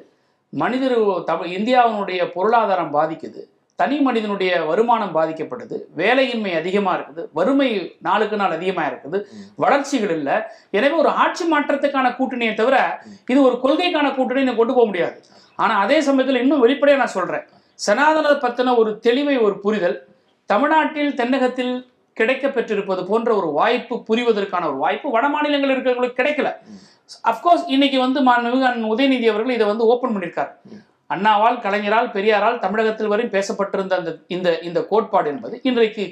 மனிதர் 0.50 0.96
தமிழ் 1.30 1.52
இந்தியாவினுடைய 1.58 2.22
பொருளாதாரம் 2.36 2.94
பாதிக்குது. 2.96 3.42
தனி 3.80 3.98
மனிதனுடைய 4.08 4.52
வருமானம் 4.70 5.14
பாதிக்கப்படுது 5.18 5.76
வேலையின்மை 6.00 6.52
அதிகமாக 6.62 6.96
இருக்குது 6.98 7.22
வறுமை 7.38 7.70
நாளுக்கு 8.08 8.38
நாள் 8.42 8.56
அதிகமாக 8.58 8.90
இருக்குது 8.92 9.18
வளர்ச்சிகள் 9.64 10.14
இல்லை. 10.18 10.36
எனவே 10.78 10.96
ஒரு 11.04 11.12
ஆட்சி 11.24 11.46
மாற்றத்துக்கான 11.54 12.10
கூட்டணியை 12.20 12.54
தவிர 12.62 12.78
இது 13.32 13.40
ஒரு 13.48 13.58
கொள்கைக்கான 13.64 14.10
கூட்டணி 14.18 14.54
கொண்டு 14.60 14.76
போக 14.78 14.86
முடியாது. 14.92 15.18
ஆனால் 15.62 15.82
அதே 15.86 15.98
சமயத்தில் 16.10 16.42
இன்னும் 16.44 16.64
வெளிப்படையாக 16.66 17.02
நான் 17.04 17.16
சொல்கிறேன் 17.18 17.48
சனாதன 17.86 18.36
பற்றின 18.44 18.76
ஒரு 18.82 18.92
தெளிவை 19.08 19.38
ஒரு 19.46 19.56
புரிதல் 19.66 19.98
தமிழ்நாட்டில் 20.52 21.18
தென்னகத்தில் 21.20 21.74
கிடைக்க 22.20 22.46
பெற்றிருப்பது 22.56 23.02
போன்ற 23.10 23.30
ஒரு 23.40 23.50
வாய்ப்பு 23.58 23.96
புரிவதற்கான 24.08 24.64
ஒரு 24.72 24.80
வாய்ப்பு 24.86 25.08
வட 25.16 25.26
மாநிலங்களில் 25.34 25.74
இருக்கிறவங்களுக்கு 25.76 26.20
கிடைக்கல. 26.22 26.50
அப்கோர்ஸ் 27.32 27.66
இன்னைக்கு 27.76 27.98
வந்து 28.06 28.20
மாண்புமிகு 28.28 28.92
உதயநிதி 28.94 29.28
அவர்கள் 29.32 29.58
இதை 29.58 29.68
வந்து 29.72 29.88
ஓப்பன் 29.92 30.14
பண்ணியிருக்காரு. 30.14 30.52
அண்ணாவால் 31.12 31.62
கலைஞரால் 31.64 32.14
பெரியாரால் 32.14 32.64
தமிழகத்தில் 32.64 33.12
வரை 33.12 33.26
பேசப்பட்டிருந்த 33.34 33.96
அந்த 33.98 34.12
இந்த 34.36 34.50
இந்த 34.68 34.80
கோட்பாடு 34.90 35.30
என்பது 35.34 35.56
இன்றைக்கு 35.70 36.04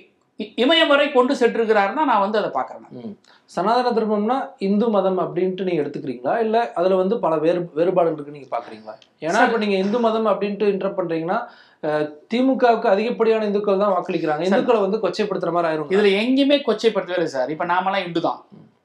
இமயம் 0.60 0.92
வரை 0.92 1.06
கொண்டு 1.10 1.34
சென்றிருக்கிறாருன்னா 1.40 2.04
நான் 2.10 2.22
வந்து 2.24 2.38
அதை 2.40 2.50
பார்க்குறேன் 2.52 3.16
சனாதன 3.50 3.92
தர்மம்னா 3.92 4.36
இந்து 4.66 4.88
மதம் 4.94 5.20
அப்படின்ட்டு 5.24 5.66
நீங்க 5.68 5.82
எடுத்துக்கிறீங்களா? 5.84 6.34
இல்ல 6.44 6.58
அதுல 6.78 6.98
வந்து 7.00 7.16
பல 7.24 7.34
வேறு 7.44 7.62
வேறுபாடுகள் 7.78 8.18
இருக்கு 8.18 8.36
நீங்க 8.36 8.50
பாக்குறீங்களா 8.52 8.94
ஏன்னா 9.22 9.40
இப்ப 9.48 9.60
நீங்க 9.64 9.78
இந்து 9.84 10.00
மதம் 10.06 10.30
அப்படின்ட்டு 10.32 10.70
இன்டர் 10.74 10.98
பண்றீங்கன்னா 10.98 11.40
அஹ், 11.84 12.06
திமுகவுக்கு 12.32 12.88
அதிகப்படியான 12.92 13.46
இந்துக்கள் 13.48 13.82
தான் 13.82 13.94
வாக்களிக்கிறாங்க. 13.94 14.44
இந்துக்களை 14.50 14.80
வந்து 14.86 14.98
கொச்சைப்படுத்துற 15.04 15.52
மாதிரி 15.54 15.70
ஆயிரும் 15.70 15.92
இதுல 15.96 16.10
எங்கேயுமே 16.22 16.58
கொச்சைப்படுத்தவே 16.66 17.18
இல்லை 17.20 17.32
சார். 17.34 17.52
இப்ப 17.54 17.68
நாமெல்லாம் 17.70 18.06
இந்து 18.08 18.22
தான் 18.24 18.40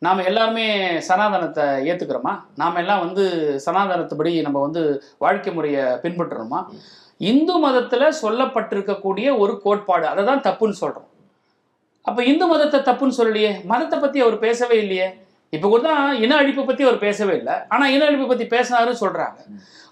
நாம் 0.04 0.26
எல்லாருமே 0.28 0.66
சனாதனத்தை 1.08 1.64
ஏற்றுக்கிறோமா 1.90 2.32
நாம் 2.61 2.78
எல்லாம் 2.82 3.02
வந்து 3.06 3.25
சனாதனத்துபடி 3.66 4.32
நம்ம 4.46 4.61
வந்து 4.66 4.82
வாழ்க்கை 5.25 5.52
முறையை 5.54 5.84
பின்பற்றுறோமா? 6.04 6.61
இந்து 7.30 7.54
மதத்தில் 7.64 8.16
சொல்லப்பட்டிருக்கக்கூடிய 8.23 9.26
ஒரு 9.42 9.52
கோட்பாடு 9.64 10.06
அதை 10.12 10.23
தான் 10.30 10.44
தப்புன்னு 10.46 10.80
சொல்கிறோம் 10.82 11.08
அப்போ 12.04 12.20
இந்து 12.30 12.46
மதத்தை 12.52 12.78
தப்புன்னு 12.88 13.18
சொல்லலையே? 13.18 13.52
மதத்தை 13.73 13.99
பற்றி 13.99 14.18
அவர் 14.25 14.37
பேசவே 14.46 14.76
இல்லையே? 14.84 15.06
இப்போ 15.54 15.68
கூட 15.73 15.82
தான் 15.87 16.18
இன 16.25 16.37
அழிப்பு 16.40 16.62
பற்றி 16.68 16.82
அவர் 16.87 16.99
பேசவே 17.06 17.34
இல்லை. 17.40 17.54
ஆனால் 17.75 17.92
இன 17.94 18.04
அழிப்பு 18.08 18.26
பத்தி 18.30 18.44
பேசினாருன்னு 18.54 19.02
சொல்றாங்க. 19.04 19.38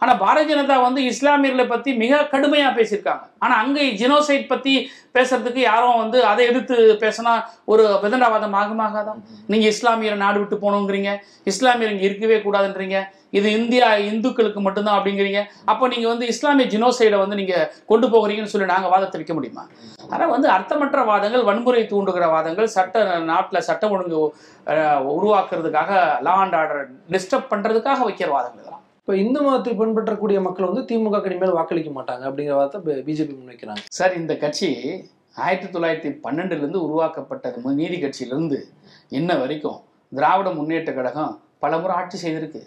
ஆனால் 0.03 0.19
பாரதிய 0.23 0.49
ஜனதா 0.51 0.77
வந்து 0.87 1.01
இஸ்லாமியர்களை 1.11 1.67
பற்றி 1.73 1.91
மிக 2.03 2.23
கடுமையாக 2.33 2.73
பேசியிருக்காங்க. 2.79 3.25
ஆனால் 3.43 3.61
அங்கே 3.65 3.85
ஜினோசைட் 4.01 4.47
பத்தி 4.53 4.73
பேசுறதுக்கு 5.17 5.61
யாரும் 5.71 6.01
வந்து 6.03 6.19
அதை 6.31 6.43
எதிர்த்து 6.51 6.77
பேசினா 7.05 7.33
ஒரு 7.73 7.85
விதண்டாவாதம் 8.05 8.57
ஆகுமாகாதான் 8.61 9.21
நீங்க 9.53 9.67
இஸ்லாமியரை 9.75 10.19
நாடு 10.25 10.41
விட்டு 10.41 10.57
போகணுங்கிறீங்க. 10.65 11.13
இஸ்லாமியர் 11.53 11.95
இங்கே 11.95 12.09
இருக்கவே 12.11 12.39
கூடாதுன்றீங்க. 12.47 12.99
இது 13.33 13.53
இந்தியா 13.53 13.97
இந்துக்களுக்கு 13.97 14.61
மட்டும்தான் 14.61 15.03
அப்படிங்கிறீங்க. 15.03 15.45
அப்போ 15.65 15.89
நீங்க 15.89 16.09
வந்து 16.09 16.27
இஸ்லாமிய 16.27 16.79
ஜினோசைடை 16.79 17.19
வந்து 17.19 17.37
நீங்க 17.37 17.75
கொண்டு 17.87 18.09
போகிறீங்கன்னு 18.09 18.45
சொல்லி 18.45 18.67
நாங்க 18.67 18.89
வாதத்தை 18.89 19.11
வைக்க 19.11 19.35
முடியுமா? 19.35 19.69
ஆனால் 20.09 20.29
வந்து 20.29 20.49
அர்த்தமற்ற 20.49 21.05
வாதங்கள் 21.05 21.45
வன்முறை 21.45 21.83
தூண்டுகிற 21.83 22.31
வாதங்கள் 22.31 22.67
சட்ட 22.67 23.19
நாட்டில் 23.19 23.61
சட்டம் 23.61 23.91
ஒழுங்கு 23.91 24.35
உருவாக்குறதுக்காக 24.67 26.21
லா 26.21 26.33
அண்ட் 26.33 26.55
ஆர்டர் 26.55 26.91
டிஸ்டர்ப் 26.93 27.51
பண்றதுக்காக 27.51 27.99
வைக்கிற 28.09 28.29
வாதங்கள் 28.29 28.61
இதெல்லாம். 28.61 28.83
இப்போ 28.99 29.17
இந்து 29.17 29.43
மதத்தை 29.43 29.75
பின்பற்றக்கூடிய 29.75 30.41
மக்கள் 30.41 30.67
வந்து 30.67 30.97
திமுக 30.97 31.25
இனிமேல் 31.25 31.53
வாக்களிக்க 31.53 32.03
மாட்டாங்க 32.03 32.23
அப்படிங்கிற 32.23 32.55
வார்த்தை 32.55 32.81
பிஜேபி 32.81 33.37
முன்வைக்கிறாங்க. 33.37 33.77
சார் 33.89 34.17
இந்த 34.17 34.37
கட்சி 34.37 35.01
ஆயிரத்தி 35.37 35.79
தொள்ளாயிரத்தி 35.79 36.19
பன்னெண்டுலேருந்து 36.25 36.77
உருவாக்கப்பட்டது 36.77 37.61
மு- 37.61 37.75
நீதி 37.75 38.03
கட்சியிலிருந்து 38.03 38.63
இன்ன 39.09 39.35
வரைக்கும் 39.35 39.81
திராவிட 40.15 40.51
முன்னேற்ற 40.51 40.93
கழகம் 40.93 41.41
பலமுறை 41.59 41.97
ஆட்சி 41.97 42.31
செய்திருக்கு. 42.31 42.63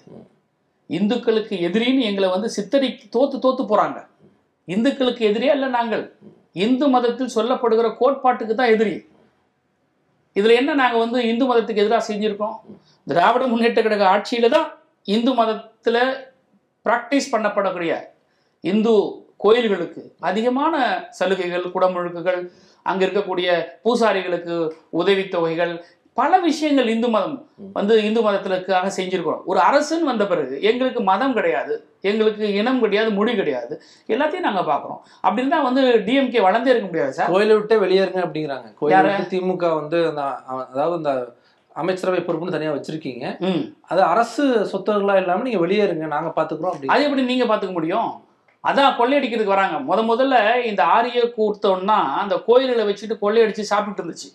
இந்துக்களுக்கு 0.90 1.56
எதிரின்னு 1.68 2.02
எங்களை 2.02 2.30
வந்து 2.30 2.50
சித்தரி 2.56 2.90
தோத்து 3.16 3.38
தோத்து 3.46 3.64
போறாங்க. 3.72 3.98
இந்துக்களுக்கு 4.68 5.24
எதிரியா 5.30 5.54
இல்லை 5.58 5.70
நாங்கள்? 5.70 6.04
இந்து 6.54 6.88
மதத்தில் 6.88 7.36
சொல்லப்படுகிற 7.36 7.88
கோட்பாட்டுக்கு 8.02 8.56
தான் 8.56 8.74
எதிரி. 8.76 8.96
இதுல 10.36 10.56
என்ன 10.56 10.74
நாங்க 10.74 10.98
வந்து 10.98 11.20
இந்து 11.32 11.46
மதத்துக்கு 11.46 11.84
எதிராக 11.84 12.04
செஞ்சிருக்கோம்? 12.12 12.56
திராவிட 13.08 13.48
முன்னேற்ற 13.48 13.82
கழக 13.82 14.06
ஆட்சியில 14.16 14.50
தான் 14.50 14.68
இந்து 15.06 15.32
மதத்துல 15.34 15.98
பிராக்டிஸ் 16.86 17.32
பண்ணப்படக்கூடிய 17.34 17.94
இந்து 18.64 18.94
கோயில்களுக்கு 19.38 20.02
அதிகமான 20.20 20.76
சலுகைகள் 21.10 21.72
குடமுழுக்குகள் 21.74 22.40
அங்க 22.84 23.06
இருக்கக்கூடிய 23.06 23.50
பூசாரிகளுக்கு 23.84 24.56
உதவித்தொகைகள் 24.90 25.74
பல 26.20 26.38
விஷயங்கள் 26.48 26.90
இந்து 26.94 27.08
மதம் 27.16 27.38
வந்து 27.78 27.94
இந்து 28.08 28.22
மதத்திற்காக 28.26 28.90
செஞ்சிருக்கிறோம். 28.98 29.42
ஒரு 29.52 29.60
அரசுன்னு 29.68 30.10
வந்த 30.12 30.26
பிறகு 30.32 30.56
எங்களுக்கு 30.70 31.02
மதம் 31.10 31.36
கிடையாது 31.38 31.74
எங்களுக்கு 32.10 32.46
இனம் 32.60 32.82
கிடையாது 32.84 33.10
மொழி 33.18 33.34
கிடையாது 33.40 33.74
எல்லாத்தையும் 34.14 34.48
நாங்க 34.48 34.64
பார்க்குறோம். 34.72 35.00
அப்படி 35.26 35.42
இருந்தா 35.44 35.60
வந்து 35.68 35.82
டிஎம்கே 36.08 36.44
வளர்ந்தே 36.48 36.72
இருக்க 36.74 36.88
முடியாது 36.92 37.16
சார். 37.18 37.32
கோயிலை 37.34 37.56
விட்டே 37.58 37.78
வெளியேறுங்க 37.86 38.22
அப்படிங்கிறாங்க. 38.26 38.70
கோயிலை 38.82 39.16
திமுக 39.34 39.74
வந்து 39.80 40.00
அந்த 40.12 40.24
அதாவது 40.74 40.96
அந்த 41.02 41.14
அமைச்சரவை 41.76 42.20
பொறுப்புன்னு 42.26 42.56
தனியா 42.56 42.74
வச்சிருக்கீங்க. 42.76 43.26
அது 43.92 44.02
அரசு 44.12 44.44
சொத்துகளா 44.74 45.16
இல்லாம 45.22 45.46
நீங்க 45.48 45.62
வெளியேறுங்க 45.66 46.08
நாங்க 46.16 46.32
பாத்துக்கிறோம் 46.38 46.74
அப்படி 46.74 46.94
அது 46.96 47.08
எப்படி 47.08 47.26
நீங்க 47.32 47.48
பாத்துக்க 47.50 47.74
முடியும்? 47.80 48.12
அதான் 48.66 48.98
கொள்ளையடிக்கிறதுக்கு 48.98 49.54
வராங்க. 49.54 49.78
முத 49.88 50.00
முதல்ல 50.08 50.36
இந்த 50.70 50.82
ஆரிய 50.94 51.22
கூர்த்தம்னா 51.36 51.98
அந்த 52.22 52.36
கோயில்களை 52.48 52.84
வச்சுட்டு 52.88 53.16
கொள்ளையடிச்சு 53.22 53.64
சாப்பிட்டு 53.72 54.02
இருந்துச்சு. 54.02 54.30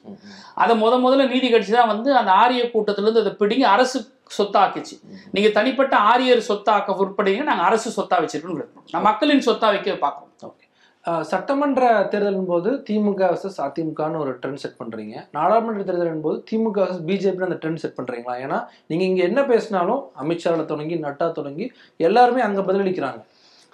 அதை 0.63 0.75
முத 0.83 0.95
முதல்ல 1.05 1.27
நீதி 1.33 1.51
கட்சி 1.51 1.73
தான் 1.73 1.93
வந்து 1.93 2.11
அந்த 2.21 2.33
ஆரிய 2.43 2.65
கூட்டத்துல 2.73 3.07
இருந்து 3.07 3.25
அதை 3.25 3.35
பிடிங்கி 3.41 3.67
அரசு 3.73 3.99
சொத்தாக்குச்சு. 4.37 4.97
நீங்க 5.35 5.49
தனிப்பட்ட 5.55 5.95
ஆரியர் 6.11 6.49
சொத்தாக்க 6.49 6.99
உட்படுங்க 7.03 7.45
நாங்க 7.49 7.65
அரசு 7.69 7.89
சொத்தா 7.97 8.19
வச்சிருக்கோம் 8.23 8.61
நான் 8.93 9.07
மக்களின் 9.09 9.47
சொத்தா 9.49 9.69
வைக்க 9.73 9.97
பார்க்கறோம் 10.03 10.27
அஹ், 11.05 11.23
சட்டமன்ற 11.29 11.83
தேர்தலின் 12.11 12.49
போது 12.49 12.71
திமுக 12.87 13.21
வர்சஸ் 13.29 13.59
அதிமுகன்னு 13.65 14.19
ஒரு 14.23 14.33
ட்ரெண்ட் 14.41 14.61
செட் 14.63 14.77
பண்றீங்க. 14.81 15.15
நாடாளுமன்ற 15.37 15.83
தேர்தலின் 15.89 16.23
போது 16.23 16.39
திமுக 16.49 16.77
வர்சஸ் 16.83 17.05
பிஜேபி 17.07 17.47
அந்த 17.47 17.59
ட்ரெண்ட் 17.63 17.83
செட் 17.83 17.97
பண்றீங்களா? 17.99 18.35
ஏன்னா 18.45 18.59
நீங்க 18.87 19.05
இங்க 19.05 19.23
என்ன 19.29 19.41
பேசினாலும் 19.49 20.03
அமித்ஷால 20.23 20.65
தொடங்கி 20.67 20.97
நட்டா 21.05 21.29
தொடங்கி 21.33 21.67
எல்லாருமே 22.01 22.43
அங்க 22.43 22.61
பதிலளிக்கிறாங்க. 22.63 23.21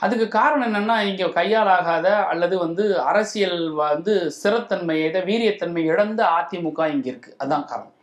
அதுக்கு 0.05 0.27
காரணம் 0.39 0.67
என்னன்னா 0.69 0.97
இங்க 1.11 1.27
கையாலாகாத 1.37 2.07
அல்லது 2.33 2.55
வந்து 2.65 2.85
அரசியல் 3.11 3.61
வந்து 3.83 4.15
ஸ்திரத்தன்மையை 4.37 5.05
இதை 5.11 5.21
வீரியத்தன்மை 5.29 5.83
இழந்த 5.93 6.21
அதிமுக 6.39 6.89
இங்க 6.95 7.07
இருக்கு. 7.13 7.31
அதான் 7.43 7.65
காரணம். 7.71 7.95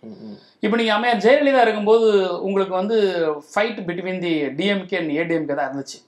இப்போ 0.65 0.75
நீங்க 0.79 0.93
அம்மையார் 0.95 1.23
ஜெயலலிதா 1.25 1.61
இருக்கும்போது 1.65 2.07
உங்களுக்கு 2.47 2.73
வந்து 2.81 2.97
fight 3.51 3.81
between 3.89 4.23
the 4.25 4.33
DMK 4.59 4.97
and 5.01 5.13
ADMK 5.19 5.55
தான் 5.59 5.69
இருந்துச்சு. 5.69 5.99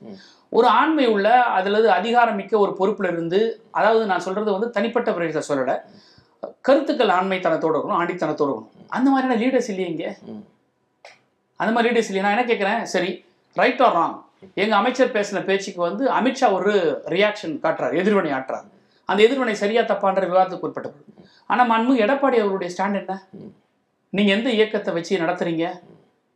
ஒரு 0.58 0.68
ஆண்மை 0.80 1.06
உள்ள 1.14 1.28
அதுல 1.58 1.84
அதிகாரம் 2.00 2.40
மிக்க 2.42 2.58
ஒரு 2.64 2.74
பொறுப்புல 2.80 3.12
இருந்து 3.14 3.40
அதாவது 3.78 4.04
நான் 4.12 4.26
சொல்றது 4.28 4.58
வந்து 4.58 4.70
தனிப்பட்ட 4.76 5.12
பிரதேச 5.16 5.46
சொல்லல 5.52 5.78
கருத்துக்கள் 6.68 7.16
ஆண்மைத்தனத்தோட 7.20 7.76
இருக்கணும் 7.76 8.00
ஆண்டித்தனத்தோட 8.02 8.50
இருக்கணும். 8.52 8.74
அந்த 8.98 9.08
மாதிரியான 9.12 9.40
லீடர்ஸ் 9.44 9.72
இல்லையே 9.72 9.90
இங்க. 9.94 10.06
அந்த 11.60 11.72
மாதிரி 11.74 11.90
லீடர்ஸ் 11.90 12.10
இல்லையா. 12.10 12.26
நான் 12.28 12.38
என்ன 12.38 12.48
கேட்குறேன் 12.52 12.82
சரி 12.94 13.12
ரைட் 13.62 13.84
ஆர் 13.88 13.98
ராங் 14.02 14.16
எங்க 14.54 14.76
அமைச்சர் 14.76 15.12
பேசின 15.12 15.44
பேச்சுக்கு 15.46 15.82
வந்து 15.82 16.12
அமித்ஷா 16.12 16.52
ஒரு 16.52 16.74
ரியாக்ஷன் 17.06 17.56
காட்டுறார் 17.64 17.98
எதிர்வினை 18.02 18.32
ஆட்டுறாரு. 18.32 18.68
அந்த 19.06 19.24
எதிர்வினை 19.24 19.56
சரியா 19.56 19.82
தப்பான்ற 19.82 20.26
விவாதத்துக்கு 20.26 20.68
உட்பட்டது. 20.68 21.06
ஆனா 21.48 21.64
மண்மு 21.72 21.94
எடப்பாடி 22.06 22.38
அவருடைய 22.44 22.74
ஸ்டாண்ட் 22.74 23.00
என்ன? 23.02 23.28
நீங்க 24.10 24.32
எந்த 24.32 24.50
இயக்கத்தை 24.50 24.94
வச்சு 24.94 25.18
நடத்துறீங்க? 25.18 25.66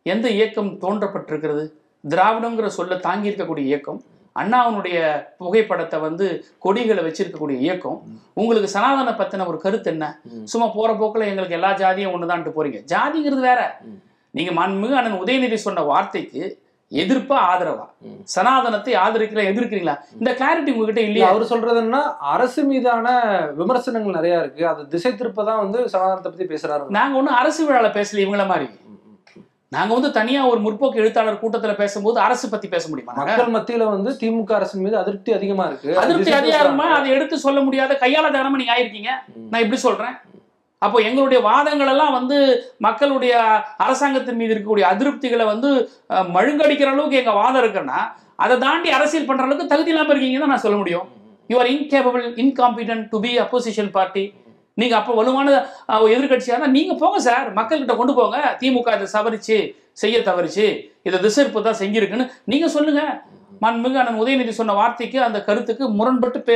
எந்த 0.03 0.29
இயக்கம் 0.29 0.71
தோன்றப்பட்டிருக்கிறது? 0.81 1.63
திராவிடங்கிற 2.09 2.65
சொல்ல 2.65 2.95
தாங்கி 2.95 3.29
இருக்கக்கூடிய 3.29 3.65
இயக்கம் 3.71 4.03
அண்ணாவுனுடைய 4.35 4.97
புகைப்படத்தை 5.37 5.99
வந்து 5.99 6.45
கொடிகளை 6.59 7.01
வச்சிருக்கக்கூடிய 7.03 7.57
இயக்கம் 7.65 7.97
உங்களுக்கு 8.33 8.69
சனாதன 8.69 9.11
பத்தின 9.11 9.45
ஒரு 9.45 9.57
கருத்து 9.57 9.91
என்ன? 9.91 10.21
சும்மா 10.43 10.67
போற 10.67 10.93
போக்குல 10.93 11.25
எங்களுக்கு 11.31 11.57
எல்லா 11.57 11.71
ஜாதியும் 11.71 12.13
ஒண்ணுதான்ட்டு 12.15 12.55
போறீங்க. 12.57 12.79
ஜாதிங்கிறது 12.93 13.43
வேற. 13.49 13.81
நீங்க 14.31 14.51
மண்மிகு 14.51 14.97
அண்ணன் 14.99 15.21
உதயநிதி 15.21 15.53
சொன்ன 15.53 15.81
வார்த்தைக்கு 15.81 16.43
எதிர்ப்பா 16.91 17.37
ஆதரவா. 17.51 17.85
சனாதனத்தை 18.23 18.93
ஆதரிக்கிற 18.95 19.41
எதிர்க்கிறீங்களா? 19.51 19.95
இந்த 20.19 20.31
கிளாரிட்டி 20.31 20.71
உங்ககிட்ட 20.73 21.01
இல்ல 21.01 21.11
இல்லையா 21.11 21.29
அவர் 21.29 21.43
சொல்றது 21.43 21.81
என்னன்னா 21.81 22.03
அரசு 22.19 22.63
மீதான 22.63 23.07
விமர்சனங்கள் 23.55 24.11
நிறைய 24.11 24.39
இருக்கு. 24.39 24.67
அது 24.67 24.87
திசை 24.87 25.11
திருப்ப 25.15 25.43
தான் 25.43 25.57
வந்து 25.57 25.89
சமாதானத்தை 25.89 26.31
பத்தி 26.31 26.47
பேசுறாரு. 26.53 26.89
நாங்க 26.89 27.17
ஒண்ணும் 27.17 27.33
அரசு 27.33 27.71
விழால 27.71 27.89
பேசல 27.99 28.23
இவங்கள 28.25 28.45
மாதிரி. 28.47 28.67
நாங்க 29.69 29.93
வந்து 29.93 30.11
தனியா 30.11 30.47
ஒரு 30.47 30.59
முற்போக்கு 30.59 30.95
எழுத்தாளர் 30.95 31.41
கூட்டத்துல 31.41 31.75
பேசும்போது 31.75 32.19
அரசு 32.19 32.49
பத்தி 32.49 32.67
பேச 32.67 32.87
முடியுமா? 32.89 33.13
மக்கள் 33.13 33.53
மத்தியில 33.53 33.85
வந்து 33.85 34.11
திமுக 34.21 34.51
அரசின் 34.51 34.81
மீது 34.81 34.97
அதிருப்தி 34.97 35.33
அதிகமா 35.33 35.65
இருக்கு. 35.65 35.97
அது 35.97 36.05
அதிருப்தி 36.05 36.31
அதிகாரமா. 36.31 36.83
அதை 36.83 37.09
எடுத்து 37.09 37.37
சொல்ல 37.37 37.61
முடியாத 37.61 37.97
கையாள 38.01 38.31
தானமா 38.31 38.59
நீங்க 38.61 38.75
ஆயிருக்கீங்க. 38.77 39.11
நான் 39.49 39.61
இப்படி 39.61 39.77
சொல்றேன். 39.77 40.15
அப்போ 40.81 40.97
எங்களுடைய 41.05 41.39
வாதங்கள் 41.45 41.91
எல்லாம் 41.91 42.15
வந்து 42.15 42.37
மக்களுடைய 42.85 43.33
அரசாங்கத்தின் 43.83 44.39
மீது 44.39 44.53
இருக்கக்கூடிய 44.53 44.85
அதிருப்திகளை 44.91 45.45
வந்து 45.47 45.69
மழுங்கடிக்கிற 46.35 46.89
அளவுக்கு 46.93 47.21
எங்க 47.21 47.33
வாதம் 47.37 47.61
இருக்குன்னா 47.63 47.99
அதை 48.39 48.55
தாண்டி 48.59 48.89
அரசியல் 48.97 49.29
பண்ற 49.29 49.43
அளவுக்கு 49.45 49.71
தகுதி 49.71 49.91
இல்லாம 49.93 50.11
இருக்கீங்கன்னு 50.13 50.45
தான் 50.45 50.53
நான் 50.53 50.65
சொல்ல 50.65 50.77
முடியும். 50.77 51.07
You 51.49 51.57
are 51.59 51.71
incapable 51.73 52.25
incompetent 52.43 53.07
to 53.11 53.19
be 53.19 53.31
opposition 53.43 53.91
party 53.93 54.23
நீங்க 54.77 54.95
அப்போ 54.97 55.13
வலுவான 55.17 55.47
அஹ், 55.87 56.03
தான் 56.03 56.51
இருந்தா 56.51 56.75
நீங்க 56.75 56.93
போங்க 57.01 57.19
சார் 57.25 57.47
மக்கள்கிட்ட 57.57 57.95
கொண்டு 57.97 58.13
போங்க. 58.13 58.37
திமுக 58.61 58.95
இதை 58.97 59.07
சவரிச்சு 59.13 59.57
செய்ய 59.97 60.17
தவறிச்சு 60.27 60.67
இதை 61.07 61.17
திசைப்பு 61.23 61.63
தான் 61.63 61.79
செஞ்சிருக்குன்னு 61.81 62.25
நீங்க 62.45 62.67
சொல்லுங்க. 62.75 63.01
மண்மிகு 63.63 63.99
அண்ணன் 64.01 64.19
உதயநிதி 64.23 64.53
சொன்ன 64.59 64.75
வார்த்தைக்கு 64.79 65.19
அந்த 65.27 65.39
கருத்துக்கு 65.47 65.85
முரண்பட்டு 65.99 66.41
பே 66.47 66.55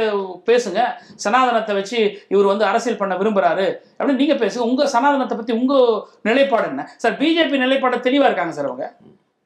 பேசுங்க. 0.50 0.82
சனாதனத்தை 1.24 1.74
வச்சு 1.80 2.00
இவர் 2.34 2.52
வந்து 2.52 2.66
அரசியல் 2.72 3.02
பண்ண 3.02 3.16
விரும்புகிறாரு 3.22 3.68
அப்படின்னு 3.98 4.22
நீங்கள் 4.24 4.42
பேசுங்க. 4.44 4.68
உங்கள் 4.72 4.92
சனாதனத்தை 4.96 5.38
பற்றி 5.38 5.56
உங்கள் 5.62 5.88
நிலைப்பாடு 6.30 6.70
என்ன? 6.72 6.86
சார் 7.04 7.18
பிஜேபி 7.24 7.64
நிலைப்பாடு 7.66 8.06
தெளிவாக 8.08 8.30
இருக்காங்க 8.32 8.56
சார் 8.60 8.70
அவங்க. 8.72 8.88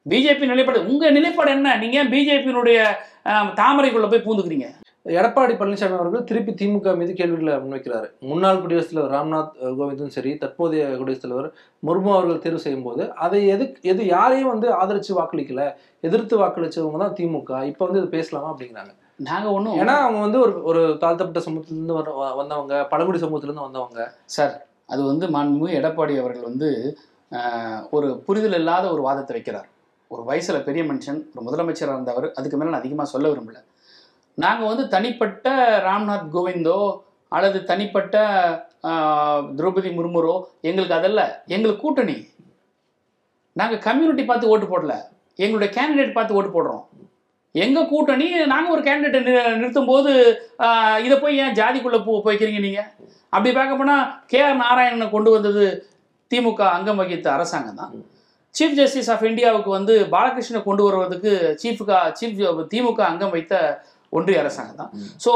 பிஜேபி 0.06 0.52
நிலைப்பாடு 0.54 0.82
உங்கள் 0.92 1.16
நிலைப்பாடு 1.20 1.52
என்ன? 1.58 1.78
நீங்கள் 1.86 2.12
பிஜேபியினுடைய 2.16 2.80
தாமரைக்குள்ளே 3.62 4.10
போய் 4.12 4.28
பூந்துக்கிறீங்க? 4.28 4.68
எடப்பாடி 5.16 5.54
பழனிசாமி 5.58 5.96
அவர்கள் 5.98 6.26
திருப்பி 6.30 6.52
திமுக 6.60 6.94
மீது 7.00 7.12
கேள்விகளை 7.20 7.54
முன்வைக்கிறாரு. 7.64 8.08
முன்னாள் 8.30 8.62
குடியரசுத் 8.64 8.94
தலைவர் 8.94 9.14
ராம்நாத் 9.16 9.52
கோவிந்தும் 9.80 10.14
சரி 10.16 10.32
தற்போதைய 10.44 10.84
குடியரசுத் 11.00 11.26
தலைவர் 11.26 11.50
முர்மு 11.88 12.12
அவர்கள் 12.16 12.42
தேர்வு 12.46 12.62
செய்யும் 12.66 12.86
போது 12.88 13.04
அதை 13.26 13.42
எது 13.56 13.66
எது 13.92 14.02
யாரையும் 14.16 14.52
வந்து 14.54 14.68
ஆதரிச்சு 14.82 15.12
வாக்களிக்கல 15.20 15.64
எதிர்த்து 16.08 16.36
வாக்களிச்சவங்க 16.42 17.00
தான் 17.04 17.16
திமுக. 17.20 17.52
இப்ப 17.72 17.86
வந்து 17.88 18.02
இது 18.02 18.10
பேசலாமா 18.18 18.50
அப்படிங்கிறாங்க. 18.54 18.94
நாங்க 19.30 19.48
ஒண்ணும் 19.58 19.78
ஏன்னா 19.82 19.96
அவங்க 20.06 20.20
வந்து 20.26 20.40
ஒரு 20.46 20.54
ஒரு 20.70 20.82
தாழ்த்தப்பட்ட 21.04 21.42
சமூகத்திலிருந்து 21.46 21.98
வர 22.00 22.34
வந்தவங்க 22.42 22.74
பழங்குடி 22.92 23.22
சமூகத்திலிருந்து 23.24 23.68
வந்தவங்க. 23.68 24.02
சார் 24.36 24.54
அது 24.94 25.02
வந்து 25.12 25.26
மாண்புமிகு 25.36 25.78
எடப்பாடி 25.80 26.14
அவர்கள் 26.24 26.50
வந்து 26.50 26.70
ஒரு 27.96 28.10
புரிதல் 28.28 28.58
இல்லாத 28.60 28.86
ஒரு 28.96 29.02
வாதத்தை 29.08 29.34
வைக்கிறார். 29.38 29.68
ஒரு 30.12 30.22
வயசுல 30.28 30.58
பெரிய 30.68 30.84
மனுஷன் 30.92 31.18
ஒரு 31.34 31.44
முதலமைச்சராக 31.48 31.98
இருந்தவர் 31.98 32.28
அதுக்கு 32.38 32.58
மேல 32.58 32.72
நான் 32.72 32.82
அதிகமாக 32.84 33.10
சொல்ல 33.14 33.32
விரும்பல. 33.32 33.60
நாங்கள் 34.44 34.70
வந்து 34.72 34.84
தனிப்பட்ட 34.96 35.48
ராம்நாத் 35.88 36.34
கோவிந்தோ 36.36 36.80
அல்லது 37.32 37.60
தனிப்பட்ட 37.70 38.16
திரௌபதி 39.60 39.90
முர்முரோ 39.98 40.36
எங்களுக்கு 40.70 40.98
அதல்ல. 40.98 41.22
எங்களுக்கு 41.56 41.84
கூட்டணி. 41.86 42.18
நாங்கள் 43.60 43.84
கம்யூனிட்டி 43.88 44.24
பார்த்து 44.26 44.52
ஓட்டு 44.54 44.68
போடல. 44.74 44.94
எங்களுடைய 45.44 45.70
கேண்டிடேட் 45.78 46.18
பார்த்து 46.18 46.38
ஓட்டு 46.40 46.52
போடுறோம். 46.56 46.84
எங்கள் 47.64 47.90
கூட்டணி 47.92 48.28
நாங்கள் 48.54 48.74
ஒரு 48.76 48.82
கேண்டிடேட் 48.88 49.30
நிறுத்தும் 49.60 49.90
போது 49.92 50.12
இதை 51.06 51.16
போய் 51.24 51.40
ஏன் 51.44 51.58
ஜாதிக்குள்ளே 51.60 52.00
போ 52.08 52.20
போய்க்கிறீங்க 52.26 52.62
நீங்கள் 52.68 52.90
அப்படி 53.34 53.52
பார்க்க 53.58 53.80
போனால் 53.80 54.06
கே 54.32 54.40
ஆர் 54.48 54.62
நாராயணனை 54.64 55.08
கொண்டு 55.16 55.30
வந்தது 55.36 55.66
திமுக 56.32 56.62
அங்கம் 56.76 57.00
வகித்த 57.02 57.28
அரசாங்கம் 57.36 57.80
தான். 57.82 57.94
சீஃப் 58.56 58.78
ஜஸ்டிஸ் 58.80 59.10
ஆஃப் 59.14 59.28
இந்தியாவுக்கு 59.30 59.70
வந்து 59.78 59.94
பாலகிருஷ்ணனை 60.14 60.62
கொண்டு 60.68 60.84
வருவதற்கு 60.88 61.32
சீஃபுக்கா 61.64 62.00
சீஃப் 62.20 62.40
திமுக 62.74 63.02
அங்கம் 63.12 63.34
வைத்த 63.36 63.56
ஒன்றிய 64.14 64.42
அரசாங்கம் 64.42 64.80
தான் 64.82 64.92
ஸோ 65.24 65.32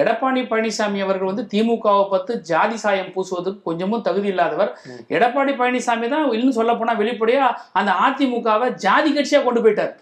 எடப்பாடி 0.00 0.42
பழனிசாமி 0.50 1.00
அவர்கள் 1.06 1.30
வந்து 1.30 1.44
திமுகவை 1.52 2.04
பார்த்து 2.12 2.34
ஜாதி 2.50 2.76
சாயம் 2.84 3.10
பூசுவதற்கு 3.14 3.60
கொஞ்சமும் 3.68 4.04
தகுதி 4.06 4.28
இல்லாதவர். 4.32 4.70
எடப்பாடி 5.16 5.52
பழனிசாமி 5.58 6.06
தான் 6.14 6.24
இன்னும் 6.36 6.58
சொல்ல 6.58 6.74
போனா 6.76 6.94
வெளிப்படையா 7.00 7.48
அந்த 7.80 7.90
அதிமுகவை 8.06 8.68
ஜாதி 8.84 9.10
கட்சியா 9.16 9.40
கொண்டு 9.44 9.62
போயிட்டார். 9.64 9.92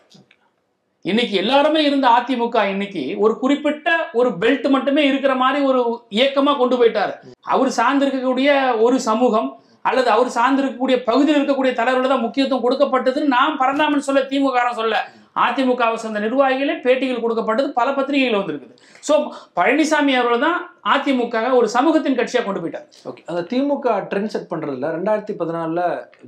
இன்னைக்கு 1.04 1.34
எல்லாருமே 1.42 1.80
இருந்த 1.86 2.06
அதிமுக 2.18 2.58
இன்னைக்கு 2.72 3.02
ஒரு 3.24 3.34
குறிப்பிட்ட 3.40 3.88
ஒரு 4.18 4.28
பெல்ட் 4.42 4.68
மட்டுமே 4.74 5.02
இருக்கிற 5.10 5.34
மாதிரி 5.42 5.60
ஒரு 5.70 5.80
இயக்கமா 6.18 6.52
கொண்டு 6.60 6.76
போயிட்டார். 6.80 7.12
அவர் 7.54 7.70
சார்ந்து 7.78 8.04
இருக்கக்கூடிய 8.06 8.52
ஒரு 8.86 8.98
சமூகம் 9.08 9.48
அல்லது 9.90 10.08
அவர் 10.14 10.28
சார்ந்து 10.36 10.60
இருக்கக்கூடிய 10.62 10.96
பகுதியில் 11.08 11.38
இருக்கக்கூடிய 11.38 11.72
தலைவர்கள் 11.80 12.12
தான் 12.14 12.24
முக்கியத்துவம் 12.26 12.64
கொடுக்கப்பட்டதுன்னு 12.66 13.34
நான் 13.36 13.58
பரந்தாமன் 13.62 14.06
சொல்ல 14.08 14.22
திமுக 14.30 14.60
சொல்ல. 14.80 14.96
அதிமுகவை 15.36 15.96
சேர்ந்த 16.02 16.20
நிர்வாகிகளே 16.24 16.74
பேட்டிகள் 16.84 17.22
கொடுக்கப்பட்டது 17.24 17.68
பல 17.78 17.88
பத்திரிகைகள் 17.98 18.40
வந்திருக்குது. 18.40 18.74
ஸோ 19.08 19.14
பழனிசாமி 19.58 20.12
அவர்கள் 20.20 20.44
தான் 20.46 20.58
அதிமுக 20.94 21.44
ஒரு 21.58 21.68
சமூகத்தின் 21.76 22.18
கட்சியாக 22.20 22.44
கொண்டு 22.46 22.62
போயிட்டார். 22.62 22.86
ஓகே 23.10 23.24
அந்த 23.30 23.42
திமுக 23.52 23.96
ட்ரெண்ட் 24.12 24.32
செட் 24.34 24.50
பண்ணுறதுல 24.52 24.90
ரெண்டாயிரத்தி 24.98 25.36
பதினாலில் 25.42 25.84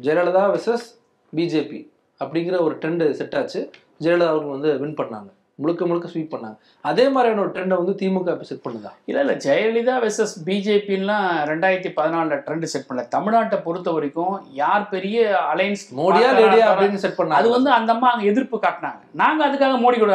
ஜெயலலிதா 0.07 0.45
விசஸ் 0.57 0.87
பிஜேபி 1.33 1.81
அப்படிங்கிற 2.21 2.59
ஒரு 2.67 2.77
ட்ரெண்டு 2.83 3.07
செட் 3.21 3.39
ஆச்சு. 3.41 3.63
ஜெயலலிதா 4.05 4.33
அவங்க 4.35 4.51
வந்து 4.57 4.71
வின் 4.83 4.99
பண்ணாங்க. 5.01 5.31
முழுக்க 5.63 5.87
முழுக்க 5.89 6.09
ஸ்வீப் 6.13 6.33
பண்ணாங்க. 6.35 6.57
அதே 6.91 7.05
மாதிரியான 7.15 7.43
ஒரு 7.45 7.53
ட்ரெண்டை 7.55 7.77
வந்து 7.81 7.95
திமுக 8.01 8.33
இப்போ 8.35 8.47
செட் 8.51 8.65
பண்ணுதா? 8.65 8.91
இல்ல 9.11 9.21
இல்ல. 9.25 9.35
ஜெயலலிதா 9.45 9.95
வெர்சஸ் 10.05 10.35
பிஜேபின்லாம் 10.49 11.29
ரெண்டாயிரத்தி 11.51 11.91
பதினாலுல 11.99 12.39
ட்ரெண்ட் 12.47 12.67
செட் 12.73 12.87
பண்ணல. 12.89 13.05
தமிழ்நாட்டை 13.17 13.59
பொறுத்த 13.67 13.93
வரைக்கும் 13.97 14.35
யார் 14.63 14.89
பெரிய 14.95 15.19
அலைன்ஸ் 15.53 15.85
மோடியா 16.01 16.31
லேடியா 16.41 16.67
அப்படின்னு 16.73 17.03
செட் 17.05 17.19
பண்ணாங்க. 17.19 17.41
அது 17.43 17.51
வந்து 17.57 17.71
அந்த 17.79 17.93
அம்மா 17.97 18.11
அங்க 18.15 18.27
எதிர்ப்பு 18.33 18.59
காட்டினாங்க. 18.67 19.01
நாங்க 19.23 19.41
அதுக்காக 19.49 19.81
மோடி 19.85 19.99
கூட 20.05 20.15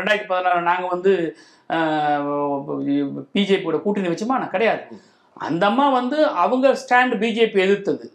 ரெண்டாயிரத்தி 0.00 0.30
பதினாறு 0.32 0.68
நாங்க 0.70 0.86
வந்து 0.94 1.14
பிஜேபியோட 3.36 3.78
கூட்டணி 3.82 4.08
வச்சுமா? 4.14 4.38
நான் 4.42 4.54
கிடையாது. 4.56 4.82
அந்த 5.48 5.64
அம்மா 5.70 5.84
வந்து 5.98 6.16
அவங்க 6.44 6.68
ஸ்டாண்ட் 6.80 7.14
பிஜேபி 7.22 7.58
எதிர்த்தது. 7.66 8.06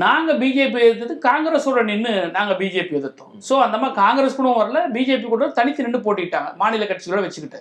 நாங்க 0.00 0.32
பிஜேபி 0.40 0.78
எதிர்த்தது 0.84 1.14
காங்கிரஸோட 1.26 1.80
நின்று 1.88 2.12
நாங்க 2.36 2.52
பிஜேபி 2.60 2.94
எதிர்த்தோம். 2.98 3.32
ஸோ 3.48 3.54
அந்த 3.64 3.76
அம்மா 3.78 3.88
காங்கிரஸ் 4.02 4.36
கூட 4.38 4.50
வரல 4.58 4.80
பிஜேபி 4.94 5.26
கூட 5.32 5.46
தனித்து 5.58 5.84
நின்று 5.86 6.00
போட்டிட்டாங்க 6.06 6.50
மாநில 6.60 6.86
கட்சிகளோட 6.90 7.22
வச்சுக்கிட்டு. 7.24 7.60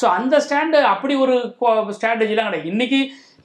ஸோ 0.00 0.04
அந்த 0.18 0.40
ஸ்டாண்டு 0.44 0.80
அப்படி 0.92 1.16
ஒரு 1.24 1.34
ஸ்ட்ராட்டஜிலாம் 1.96 2.48
கிடையாது. 2.48 2.70
இன்னைக்கு 2.72 3.00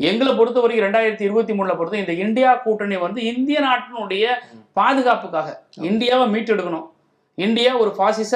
எங்களை 0.09 0.31
பொறுத்த 0.38 0.61
வரைக்கும் 0.61 0.85
ரெண்டாயிரத்தி 0.88 1.27
இருபத்தி 1.27 1.53
மூணுல 1.57 1.73
பொறுத்த 1.79 2.03
இந்த 2.03 2.13
இந்தியா 2.25 2.51
கூட்டணி 2.65 2.95
வந்து 3.05 3.21
இந்திய 3.33 3.57
நாட்டினுடைய 3.67 4.25
பாதுகாப்புக்காக 4.79 5.50
இந்தியாவை 5.89 6.27
மீட்டெடுக்கணும். 6.35 6.88
இந்தியா 7.41 7.77
ஒரு 7.77 7.91
பாசிச 7.91 8.33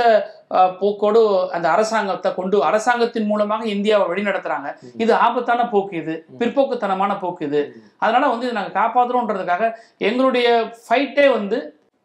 போக்கோடு 0.80 1.22
அந்த 1.52 1.68
அரசாங்கத்தை 1.70 2.34
கொண்டு 2.34 2.64
அரசாங்கத்தின் 2.64 3.26
மூலமாக 3.26 3.64
இந்தியாவை 3.68 4.06
வழிநடத்துறாங்க. 4.12 4.70
இது 4.98 5.14
ஆபத்தான 5.24 5.70
போக்கு 5.70 5.96
இது. 5.98 6.16
பிற்போக்குத்தனமான 6.40 7.20
போக்கு 7.20 7.46
இது. 7.46 7.62
அதனால 7.98 8.28
வந்து 8.28 8.46
இதை 8.46 8.56
நாங்கள் 8.56 8.78
காப்பாற்றுறோன்றதுக்காக 8.80 9.64
எங்களுடைய 10.02 10.48
ஃபைட்டே 10.84 11.32
வந்து 11.32 11.60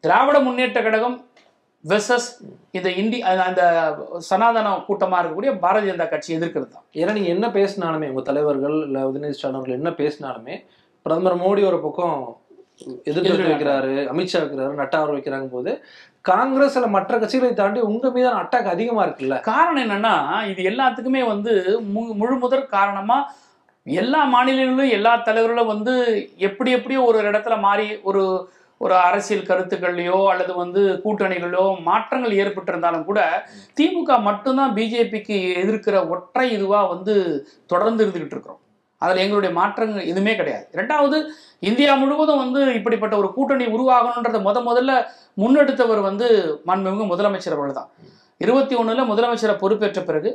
திராவிட 0.04 0.38
முன்னேற்ற 0.40 0.82
கழகம் 0.82 1.16
வெர்சஸ் 1.84 2.28
இந்த 2.70 2.88
இந்தி 2.96 3.18
அந்த- 3.44 3.68
சனாதன 4.28 4.72
கூட்டமா 4.88 5.18
இருக்கக்கூடிய 5.18 5.52
பாரதிய 5.62 5.90
ஜனதா 5.90 6.08
கட்சி 6.08 6.36
எதிர்க்கிறது 6.36 6.70
தான். 6.70 6.86
ஏன்னா 6.94 7.12
நீங்க 7.12 7.28
என்ன 7.28 7.46
பேசினாலுமே 7.50 8.08
உங்க 8.08 8.22
தலைவர்கள் 8.22 8.76
இல்ல 8.82 8.98
உதயநிதி 9.08 9.38
ஸ்டாலின் 9.38 9.78
என்ன 9.78 9.90
பேசினாலுமே 9.98 10.56
பிரதமர் 11.06 11.40
மோடி 11.40 11.64
ஒரு 11.66 11.80
பக்கம் 11.80 12.18
எதிர்த்து 13.04 13.20
வைக்கிறாரு 13.44 13.94
அமித்ஷா 14.10 14.38
வைக்கிறாரு 14.40 14.74
நட்டா 14.74 14.98
அவர் 14.98 15.14
வைக்கிறாங்க 15.14 15.48
போது 15.48 15.70
காங்கிரஸ் 16.24 16.74
இல்ல 16.74 16.86
மற்ற 16.86 17.18
கட்சிகளை 17.18 17.52
தாண்டி 17.52 17.80
உங்க 17.80 18.10
மீதான 18.10 18.42
அட்டாக் 18.42 18.64
அதிகமா 18.64 19.06
இருக்குல்ல? 19.06 19.40
காரணம் 19.40 19.82
என்னன்னா 19.82 20.14
இது 20.48 20.70
எல்லாத்துக்குமே 20.70 21.26
வந்து 21.26 21.52
மு- 21.94 22.14
முழு 22.14 22.36
முதற் 22.36 22.68
காரணமா 22.68 23.32
எல்லா 23.84 24.24
மாநிலங்களிலும் 24.24 24.90
எல்லா 24.90 25.16
தலைவர்களும் 25.16 25.66
வந்து 25.66 25.94
எப்படி 26.36 26.70
எப்படியோ 26.70 27.02
ஒரு 27.02 27.30
இடத்துல 27.30 27.58
மாறி 27.58 27.98
ஒரு 28.02 28.50
ஒரு 28.80 28.96
அரசியல் 28.96 29.42
கருத்துக்கள்லையோ 29.42 30.28
அல்லது 30.28 30.54
வந்து 30.54 31.00
கூட்டணிகளிலோ 31.04 31.82
மாற்றங்கள் 31.82 32.30
ஏற்பட்டிருந்தாலும் 32.30 33.04
கூட 33.04 33.20
திமுக 33.80 34.22
மட்டும்தான் 34.22 34.74
பிஜேபிக்கு 34.74 35.36
எதிர்க்கிற 35.56 36.08
ஒற்றை 36.08 36.56
இதுவாக 36.56 36.88
வந்து 36.88 37.14
தொடர்ந்து 37.66 38.06
இருந்துகிட்டு 38.06 38.30
இருக்கிறோம். 38.30 38.60
அதில் 38.98 39.16
எங்களுடைய 39.16 39.54
மாற்றங்கள் 39.54 40.02
எதுவுமே 40.02 40.36
கிடையாது. 40.36 40.66
ரெண்டாவது 40.72 41.18
இந்தியா 41.62 41.92
முழுவதும் 42.02 42.42
வந்து 42.44 42.60
இப்படிப்பட்ட 42.78 43.14
ஒரு 43.20 43.28
கூட்டணி 43.36 43.64
உருவாகணுன்றத 43.76 44.38
முத 44.46 44.58
முதல்ல 44.68 44.92
முன்னெடுத்தவர் 45.42 46.00
வந்து 46.08 46.28
மாண்புமிகு 46.68 47.10
முதலமைச்சர் 47.12 47.56
அவர்கள் 47.56 47.78
தான் 47.80 47.90
இருபத்தி 48.40 48.74
ஒன்றில் 48.80 49.08
முதலமைச்சரை 49.10 49.54
பொறுப்பேற்ற 49.62 50.00
பிறகு 50.04 50.30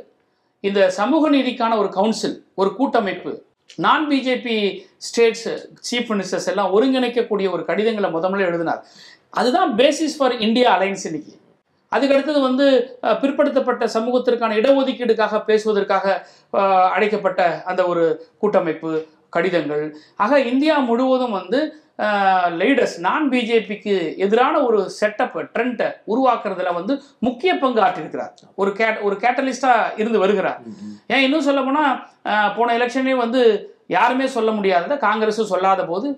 இந்த 0.64 0.80
சமூக 0.98 1.30
நீதிக்கான 1.30 1.76
ஒரு 1.82 1.88
கவுன்சில் 1.96 2.36
ஒரு 2.60 2.70
கூட்டமைப்பு 2.78 3.32
நான் 3.84 4.04
பிஜேபி 4.10 4.56
ஸ்டேட்ஸ் 5.06 5.48
சீஃப் 5.88 6.10
மினிஸ்டர்ஸ் 6.12 6.48
எல்லாம் 6.52 6.72
ஒருங்கிணைக்கக்கூடிய 6.76 7.46
ஒரு 7.54 7.62
கடிதங்களை 7.70 8.08
முத 8.10 8.26
முதல்ல 8.28 8.48
எழுதினார். 8.50 8.80
அதுதான் 9.40 9.70
பேசிஸ் 9.80 10.16
ஃபார் 10.18 10.34
இந்தியா 10.46 10.68
அலைன்ஸ் 10.76 11.04
இன்னைக்கு. 11.08 11.34
அதுக்கு 11.92 12.14
அடுத்தது 12.16 12.40
வந்து 12.48 12.66
பிற்படுத்தப்பட்ட 13.22 13.84
சமூகத்திற்கான 13.96 14.56
இடஒதுக்கீடுக்காக 14.60 15.42
பேசுவதற்காக 15.50 16.06
அழைக்கப்பட்ட 16.94 17.42
அந்த 17.70 17.82
ஒரு 17.92 18.04
கூட்டமைப்பு 18.42 18.90
கடிதங்கள். 19.32 19.84
ஆக 20.18 20.40
இந்தியா 20.50 20.76
முழுவதும் 20.86 21.36
வந்து 21.36 21.58
லீடர்ஸ் 22.58 22.96
நான் 23.00 23.30
பிஜேபிக்கு 23.30 23.94
எதிரான 24.18 24.54
ஒரு 24.62 24.78
செட்டப் 24.96 25.36
ட்ரெண்ட்டை 25.52 25.86
உருவாக்குறதுல 26.08 26.72
வந்து 26.74 26.94
முக்கிய 27.20 27.52
பங்கு 27.58 27.80
ஆற்றிருக்கிறார் 27.82 28.32
ஒரு 28.58 28.72
கேட் 28.72 28.98
ஒரு 29.02 29.16
கேட்டலிஸ்டா 29.22 29.72
இருந்து 29.96 30.18
வருகிறார். 30.18 30.58
ஏன் 31.10 31.24
இன்னும் 31.24 31.46
சொல்ல 31.46 31.62
போனா 31.62 31.84
அஹ், 32.30 32.52
போன 32.54 32.74
எலெக்ஷனே 32.78 33.14
வந்து 33.18 33.42
யாருமே 33.90 34.26
சொல்ல 34.36 34.50
முடியாததை 34.58 34.96
காங்கிரஸும் 35.08 35.52
சொல்லாத 35.52 35.84
போது 35.92 36.08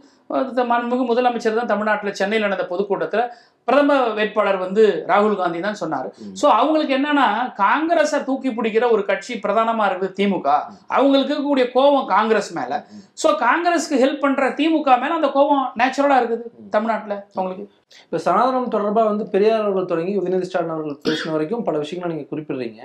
மாண்புமிகு 0.70 1.04
முதலமைச்சர் 1.10 1.58
தான் 1.58 1.70
தமிழ்நாட்டில் 1.70 2.16
சென்னையில் 2.18 2.44
நடந்த 2.46 2.64
பொதுக்கூட்டத்தில் 2.70 3.28
பிரதம 3.68 3.94
வேட்பாளர் 4.16 4.58
வந்து 4.64 4.82
ராகுல் 5.10 5.38
காந்தி 5.40 5.58
தான் 5.66 5.78
சொன்னார். 5.80 6.08
ஸோ 6.40 6.46
அவங்களுக்கு 6.58 6.92
என்னன்னா 6.96 7.26
காங்கிரஸை 7.62 8.18
தூக்கி 8.28 8.50
பிடிக்கிற 8.58 8.84
ஒரு 8.94 9.02
கட்சி 9.10 9.32
பிரதானமா 9.44 9.84
இருக்குது 9.90 10.14
திமுக. 10.18 10.48
அவங்களுக்கு 10.96 11.32
இருக்கக்கூடிய 11.32 11.66
கோபம் 11.76 12.06
காங்கிரஸ் 12.14 12.50
மேல. 12.58 12.82
ஸோ 13.22 13.30
காங்கிரஸ்க்கு 13.46 14.02
ஹெல்ப் 14.04 14.22
பண்ற 14.26 14.50
திமுக 14.60 14.98
மேல 15.02 15.18
அந்த 15.20 15.30
கோபம் 15.38 15.64
நேச்சுரலா 15.82 16.20
இருக்குது 16.22 16.46
தமிழ்நாட்டில் 16.76 17.16
அவங்களுக்கு. 17.36 17.66
இப்ப 18.06 18.22
சனாதனம் 18.28 18.72
தொடர்பா 18.76 19.04
வந்து 19.10 19.26
பெரியார் 19.34 19.66
அவர்கள் 19.66 19.90
தொடங்கி 19.92 20.14
உதயநிதி 20.22 20.48
ஸ்டாலின் 20.50 20.76
அவர்கள் 20.76 21.02
பேசின 21.08 21.34
வரைக்கும் 21.36 21.66
பல 21.68 21.76
விஷயங்களை 21.84 22.12
நீங்க 22.14 22.28
குறிப்பிடுறீங்க. 22.32 22.80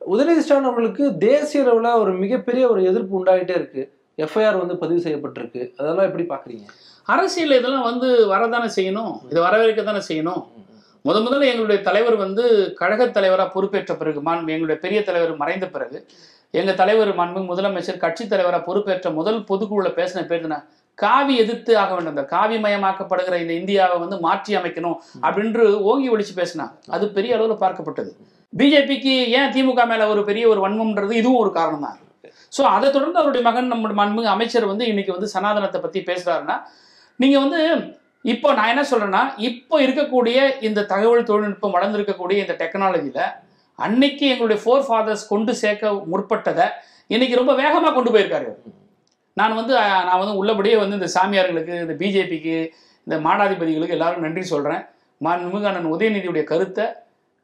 உதயநிதி 0.00 0.44
ஸ்டாலின் 0.44 0.70
அவர்களுக்கு 0.70 1.04
தேசிய 1.28 1.64
அளவுல 1.66 1.90
ஒரு 2.04 2.14
மிகப்பெரிய 2.22 2.64
ஒரு 2.74 2.82
எதிர்ப்பு 2.92 3.20
உண்டாயிட்டே 3.22 3.56
இருக்கு. 3.60 3.84
எஃப்ஐஆர் 4.26 4.60
வந்து 4.62 4.74
பதிவு 4.82 5.00
செய்யப்பட்டிருக்கு. 5.04 5.62
அதெல்லாம் 5.80 6.08
எப்படி 6.08 6.26
பாக்குறீங்க 6.32 6.66
அரசியல் 7.08 7.58
இதெல்லாம் 7.58 7.88
வந்து 7.90 8.08
வரதானே 8.32 8.68
செய்யணும். 8.78 9.14
இதை 9.30 9.40
வரவேற்க 9.46 9.82
தானே 9.82 10.02
செய்யணும். 10.10 10.42
முத 11.06 11.16
முதல்ல 11.26 11.48
எங்களுடைய 11.52 11.78
தலைவர் 11.86 12.16
வந்து 12.24 12.42
கழகத் 12.80 13.14
தலைவராக 13.14 13.50
பொறுப்பேற்ற 13.54 13.92
பிறகு 14.00 14.20
மாண்பு 14.28 14.52
எங்களுடைய 14.54 14.78
பெரிய 14.84 14.98
தலைவர் 15.08 15.32
மறைந்த 15.40 15.66
பிறகு 15.66 15.98
எங்கள் 16.60 16.78
தலைவர் 16.80 17.10
மாண்பு 17.20 17.40
முதலமைச்சர் 17.50 18.02
கட்சி 18.04 18.24
தலைவராக 18.26 18.62
பொறுப்பேற்ற 18.68 19.10
முதல் 19.18 19.40
பொதுக்குழுல 19.50 19.90
பேசின 19.98 20.22
பேர் 20.30 20.46
காவி 20.98 21.34
எதிர்த்து 21.42 21.72
ஆக 21.82 21.90
வேண்டும். 21.94 22.14
இந்த 22.16 22.24
காவிமயமாக்கப்படுகிற 22.34 23.34
இந்த 23.42 23.52
இந்தியாவை 23.60 23.96
வந்து 24.02 24.16
மாற்றி 24.26 24.52
அமைக்கணும் 24.58 24.96
அப்படின்று 25.26 25.64
ஓங்கி 25.90 26.08
ஒழிச்சு 26.14 26.34
பேசினாங்க 26.40 26.74
அது 26.96 27.04
பெரிய 27.16 27.36
அளவில் 27.36 27.62
பார்க்கப்பட்டது. 27.62 28.10
பிஜேபிக்கு 28.52 29.14
ஏன் 29.38 29.52
திமுக 29.54 29.82
மேல 29.92 30.08
ஒரு 30.14 30.22
பெரிய 30.30 30.44
ஒரு 30.52 30.60
வன்மம்ன்றது 30.64 31.14
இதுவும் 31.20 31.42
ஒரு 31.44 31.52
காரணம் 31.58 31.84
தான் 31.86 31.98
ஸோ 32.52 32.62
அதை 32.70 32.86
தொடர்ந்து 32.90 33.20
அவருடைய 33.20 33.42
மகன் 33.44 33.72
நம்முடைய 33.72 33.96
மாண்புமிகு 33.98 34.28
அமைச்சர் 34.28 34.66
வந்து 34.66 34.84
இன்னைக்கு 34.86 35.12
வந்து 35.12 35.28
சனாதனத்தை 35.34 35.78
பற்றி 35.80 36.00
பேசுகிறாருன்னா 36.08 36.56
நீங்கள் 37.20 37.42
வந்து 37.44 37.60
இப்போ 38.24 38.48
நான் 38.52 38.70
என்ன 38.72 38.82
சொல்கிறேன்னா 38.84 39.22
இப்போ 39.48 39.76
இருக்கக்கூடிய 39.82 40.38
இந்த 40.60 40.80
தகவல் 40.84 41.28
தொழில்நுட்பம் 41.30 41.74
வளர்ந்துருக்கக்கூடிய 41.76 42.36
இந்த 42.44 42.54
டெக்னாலஜியில் 42.60 43.24
அன்னைக்கு 43.78 44.24
எங்களுடைய 44.32 44.58
ஃபோர் 44.62 44.86
ஃபாதர்ஸ் 44.88 45.24
கொண்டு 45.28 45.52
சேர்க்க 45.54 45.92
முற்பட்டதை 46.12 46.66
இன்னைக்கு 47.10 47.40
ரொம்ப 47.40 47.52
வேகமாக 47.54 47.92
கொண்டு 47.92 48.10
போயிருக்காரு 48.10 48.50
நான் 49.36 49.54
வந்து 49.54 49.74
நான் 50.06 50.20
வந்து 50.20 50.34
உள்ளபடியே 50.34 50.76
வந்து 50.76 50.98
இந்த 51.00 51.08
சாமியார்களுக்கு 51.14 51.74
இந்த 51.80 51.94
பிஜேபிக்கு 52.00 52.56
இந்த 53.06 53.16
மாடாதிபதிகளுக்கு 53.18 53.96
எல்லாரும் 53.96 54.26
நன்றி 54.26 54.44
சொல்கிறேன் 54.46 54.82
மாண்புமிகு 55.20 55.68
அண்ணன் 55.68 55.92
உதயநிதியுடைய 55.92 56.44
கருத்தை 56.44 56.86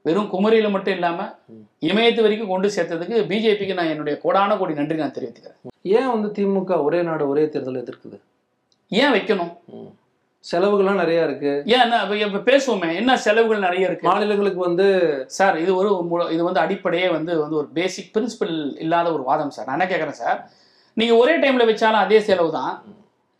வெறும் 0.08 0.30
குமரியில 0.32 0.70
மட்டும் 0.70 0.94
இல்லாம 0.94 1.20
இமயத்து 1.82 2.20
வரைக்கும் 2.20 2.48
கொண்டு 2.48 2.68
சேர்த்ததுக்கு 2.68 3.16
பிஜேபிக்கு 3.28 3.74
நான் 3.74 3.86
என்னுடைய 3.86 4.20
கோடான 4.24 4.58
கோடி 4.58 4.74
நன்றி 4.74 4.96
நான் 4.96 5.14
தெரிவித்துக்கிறேன். 5.18 5.58
ஏன் 5.92 6.08
வந்து 6.08 6.28
திமுக 6.36 6.82
ஒரே 6.82 7.02
நாடு 7.02 7.28
ஒரே 7.28 7.48
தேர்தல் 7.48 7.82
எதிர்க்குது? 7.82 8.18
ஏன் 8.92 9.12
வைக்கணும்? 9.12 9.52
செலவுகள்லாம் 10.44 10.94
நிறைய 10.94 11.24
இருக்கு. 11.24 11.52
ஏன் 11.66 11.80
என்ன 11.80 11.96
இப்ப- 12.18 12.50
பேசுவோமே 12.50 12.94
என்ன 12.94 13.16
செலவுகள் 13.16 13.58
நிறைய 13.58 13.86
இருக்கு? 13.86 14.08
மாநிலங்களுக்கு 14.08 14.60
வந்து 14.60 14.86
சார் 15.28 15.58
இது 15.58 15.76
ஒரு 15.76 15.90
இது 16.30 16.44
வந்து 16.44 16.60
அடிப்படையே 16.60 17.08
வந்து 17.08 17.40
வந்து 17.40 17.56
ஒரு 17.56 17.68
பேசிக் 17.72 18.10
பிரின்சிபல் 18.14 18.54
இல்லாத 18.78 19.12
ஒரு 19.12 19.22
வாதம் 19.22 19.50
சார். 19.50 19.66
நான் 19.66 19.80
என்ன 19.80 19.88
கேட்குறேன் 19.90 20.20
சார்? 20.20 20.38
நீங்க 20.96 21.16
ஒரே 21.16 21.38
டைம்ல 21.38 21.64
வச்சாலும் 21.66 22.04
அதே 22.04 22.20
செலவு 22.20 22.50
தான் 22.52 22.72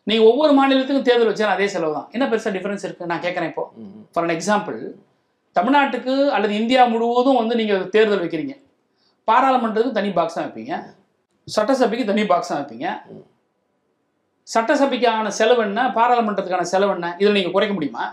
நீங்க 0.07 0.25
ஒவ்வொரு 0.25 0.53
மாநிலத்துக்கும் 0.55 1.03
தேர்தல் 1.03 1.33
வச்சாலும் 1.33 1.57
அதே 1.57 1.69
செலவு 1.69 1.95
தான் 1.95 2.09
என்ன 2.13 2.27
பெருசா 2.27 2.51
டிஃபரன்ஸ் 2.51 2.85
இருக்கு? 2.85 3.07
நான் 3.07 3.21
கேட்குறேன் 3.21 3.47
இப்போ. 3.47 3.65
ஃபார் 4.13 4.25
an 4.25 4.37
எக்ஸாம்பிள் 4.37 4.79
தமிழ்நாட்டுக்கு 5.59 6.15
அல்லது 6.37 6.55
இந்தியா 6.61 6.83
முழுவதும் 6.95 7.41
வந்து 7.41 7.55
நீங்க 7.61 7.77
தேர்தல் 7.95 8.23
வைக்கிறீங்க. 8.25 8.55
பாராளுமன்றத்துக்கு 9.29 9.99
தனி 10.01 10.11
பாக்ஸ் 10.19 10.37
தான் 10.39 10.47
வைப்பீங்க. 10.47 10.75
சட்டசபைக்கு 11.49 12.11
தனி 12.11 12.23
பாக்ஸ் 12.33 12.51
தான் 12.53 12.61
வைப்பீங்க. 12.61 12.87
சட்டசபைக்கான 14.49 15.31
செலவு 15.39 15.63
என்ன? 15.69 15.81
பாராளுமன்றத்துக்கான 15.97 16.67
செலவு 16.75 16.93
என்ன? 16.97 17.09
இதில் 17.21 17.37
நீங்கள் 17.39 17.55
குறைக்க 17.57 17.75
முடியுமா. 17.79 18.05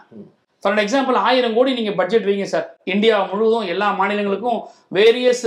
ஃபார் 0.63 0.81
எக்ஸாம்பிள் 0.83 1.17
ஆயிரம் 1.27 1.55
கோடி 1.57 1.71
நீங்கள் 1.79 1.97
பட்ஜெட் 1.99 2.27
வைங்க 2.27 2.45
சார் 2.53 2.67
இந்தியா 2.93 3.15
முழுவதும் 3.31 3.67
எல்லா 3.73 3.87
மாநிலங்களுக்கும் 3.99 4.59
வேரியஸ் 4.97 5.43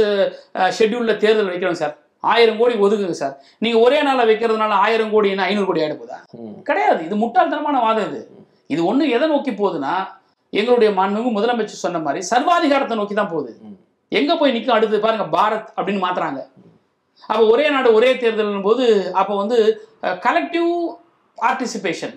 ஷெட்யூலில் 0.77 1.21
தேர்தல் 1.25 1.51
வைக்கிறோம் 1.53 1.81
சார் 1.83 1.95
ஆயிரம் 2.33 2.61
கோடி 2.61 2.75
ஒதுக்குங்க 2.85 3.17
சார் 3.23 3.35
நீங்கள் 3.65 3.83
ஒரே 3.87 3.99
நாளில் 4.07 4.29
வைக்கிறதுனால 4.31 4.77
ஆயிரம் 4.87 5.13
கோடி 5.15 5.29
என்ன 5.35 5.47
ஐநூறு 5.51 5.69
கோடி 5.71 5.83
ஆகிட 5.85 5.97
போதா. 6.03 6.19
கிடையாது. 6.69 7.01
இது 7.09 7.17
முட்டாள்தனமான 7.25 7.81
வாதம் 7.87 8.07
இது. 8.11 8.21
இது 8.75 8.81
ஒண்ணு 8.91 9.05
எதை 9.17 9.27
நோக்கி 9.35 9.53
போகுதுன்னா 9.61 9.95
எங்களுடைய 10.53 10.91
மாண்புமிகு 10.99 11.31
முதலமைச்சர் 11.39 11.85
சொன்ன 11.85 12.01
மாதிரி 12.07 12.21
சர்வாதிகாரத்தை 12.33 12.97
நோக்கி 13.01 13.15
தான் 13.17 13.33
போகுது. 13.35 13.53
எங்க 14.13 14.33
போய் 14.41 14.55
நிக்கும் 14.57 14.77
அடுத்து 14.77 15.05
பாருங்க 15.07 15.27
பாரத் 15.37 15.69
அப்படின்னு 15.77 16.05
மாத்துறாங்க. 16.05 16.41
அப்ப 17.31 17.41
ஒரே 17.53 17.67
நாடு 17.75 17.89
ஒரே 17.99 18.11
தேர்தல் 18.23 18.67
போது 18.69 18.85
அப்ப 19.21 19.31
வந்து 19.43 19.59
கலெக்டிவ் 20.27 20.71
பார்ட்டிசிபேஷன் 21.39 22.17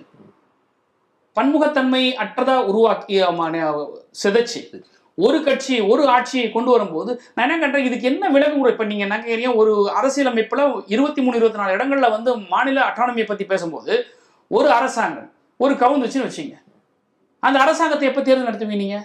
பன்முகத்தன்மை 1.36 2.02
அற்றதா 2.22 2.56
உருவாக்கி 2.70 3.18
சிதைச்சு 4.22 4.60
ஒரு 5.18 5.38
கட்சி 5.46 5.74
ஒரு 5.92 6.02
ஆட்சியை 6.14 6.46
கொண்டு 6.56 6.70
வரும்போது 6.74 7.10
நான் 7.34 7.44
என்ன 7.46 7.56
கண்டேன் 7.62 7.86
இதுக்கு 7.88 8.10
என்ன 8.10 8.28
விலகு 8.34 8.54
கூட? 8.54 8.70
இப்போ 8.74 8.84
நீங்கள் 8.90 9.06
என்ன 9.06 9.16
கேட்குறீங்க 9.24 9.52
ஒரு 9.62 9.72
அரசியலமைப்பில் 9.98 10.62
இருபத்தி 10.94 11.20
மூணு 11.24 11.36
இருபத்தி 11.40 11.60
நாலு 11.60 11.74
இடங்கள்ல 11.76 12.08
வந்து 12.16 12.30
மாநில 12.52 12.80
அட்டானமியை 12.88 13.26
பற்றி 13.28 13.44
பேசும்போது 13.52 13.92
ஒரு 14.50 14.68
அரசாங்கம் 14.78 15.28
ஒரு 15.60 15.74
கவுந்துச்சுன்னு 15.82 16.28
வச்சுங்க. 16.28 16.56
அந்த 17.42 17.56
அரசாங்கத்தை 17.64 18.06
எப்போ 18.10 18.22
தேர்தல் 18.26 18.48
நடத்துவீங்க 18.48 18.82
நீங்க? 18.84 18.98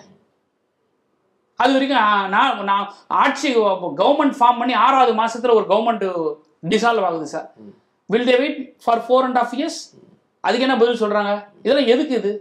அது 1.60 1.72
வரைக்கும் 1.76 2.02
நான் 2.34 2.60
நான் 2.70 2.84
ஆட்சி 3.22 3.50
கவர்மெண்ட் 4.02 4.36
ஃபார்ம் 4.40 4.60
பண்ணி 4.62 4.74
ஆறாவது 4.86 5.14
மாசத்துல 5.22 5.56
ஒரு 5.60 5.66
கவர்மெண்ட் 5.72 6.06
டிசால்வ் 6.74 7.08
ஆகுது 7.08 7.28
sir. 7.34 7.48
Will 8.10 8.28
they 8.30 8.36
wait 8.42 8.60
for 8.84 9.02
four 9.06 9.26
and 9.28 9.40
half 9.44 9.56
years 9.58 9.80
அதுக்கு 10.44 10.66
என்ன 10.68 10.78
பதில் 10.82 11.02
சொல்றாங்க? 11.04 11.32
இதெல்லாம் 11.66 11.90
எதுக்கு 11.94 12.14
இது? 12.22 12.32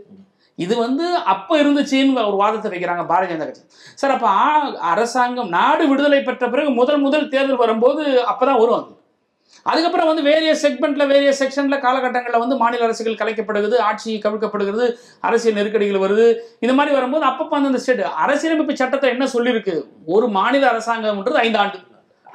இது 0.65 0.75
வந்து 0.85 1.07
அப்போ 1.33 1.55
இருந்துச்சுன்னு 1.63 2.27
ஒரு 2.29 2.37
வாதத்தை 2.43 2.69
வைக்கிறாங்க 2.75 3.03
பாரதிய 3.11 3.31
ஜனதா 3.33 3.47
கட்சி. 3.49 3.65
சார் 4.01 4.15
அப்போ 4.17 4.29
அரசாங்கம் 4.93 5.51
நாடு 5.57 5.85
விடுதலை 5.91 6.21
பெற்ற 6.29 6.45
பிறகு 6.53 6.71
முதல் 6.81 7.01
முதல் 7.07 7.31
தேர்தல் 7.35 7.63
வரும்போது 7.65 8.03
அப்பதான் 8.33 8.61
வரும் 8.63 8.79
அது. 8.81 8.93
அதுக்கப்புறம் 9.71 10.09
வந்து 10.11 10.25
வேரியஸ் 10.29 10.63
செக்மெண்ட்ல 10.65 11.05
வேரியஸ் 11.13 11.41
செக்ஷன்ல 11.43 11.77
காலகட்டங்களில் 11.85 12.43
வந்து 12.43 12.57
மாநில 12.63 12.87
அரசுகள் 12.87 13.19
கலைக்கப்படுகிறது 13.21 13.79
ஆட்சி 13.89 14.13
கவிழ்க்கப்படுகிறது 14.25 14.87
அரசியல் 15.29 15.59
நெருக்கடிகள் 15.59 16.05
வருது. 16.05 16.27
இந்த 16.65 16.75
மாதிரி 16.79 16.95
வரும்போது 16.97 17.27
அப்பப்போ 17.31 17.59
அந்த 17.61 17.81
ஸ்டேட் 17.85 18.03
அரசியலமைப்பு 18.25 18.81
சட்டத்தை 18.83 19.11
என்ன 19.17 19.29
சொல்லியிருக்கு? 19.35 19.77
ஒரு 20.07 20.29
மாநில 20.39 20.71
அரசாங்கம்ன்றது 20.73 21.43
ஐந்து 21.45 21.61
ஆண்டு. 21.65 21.81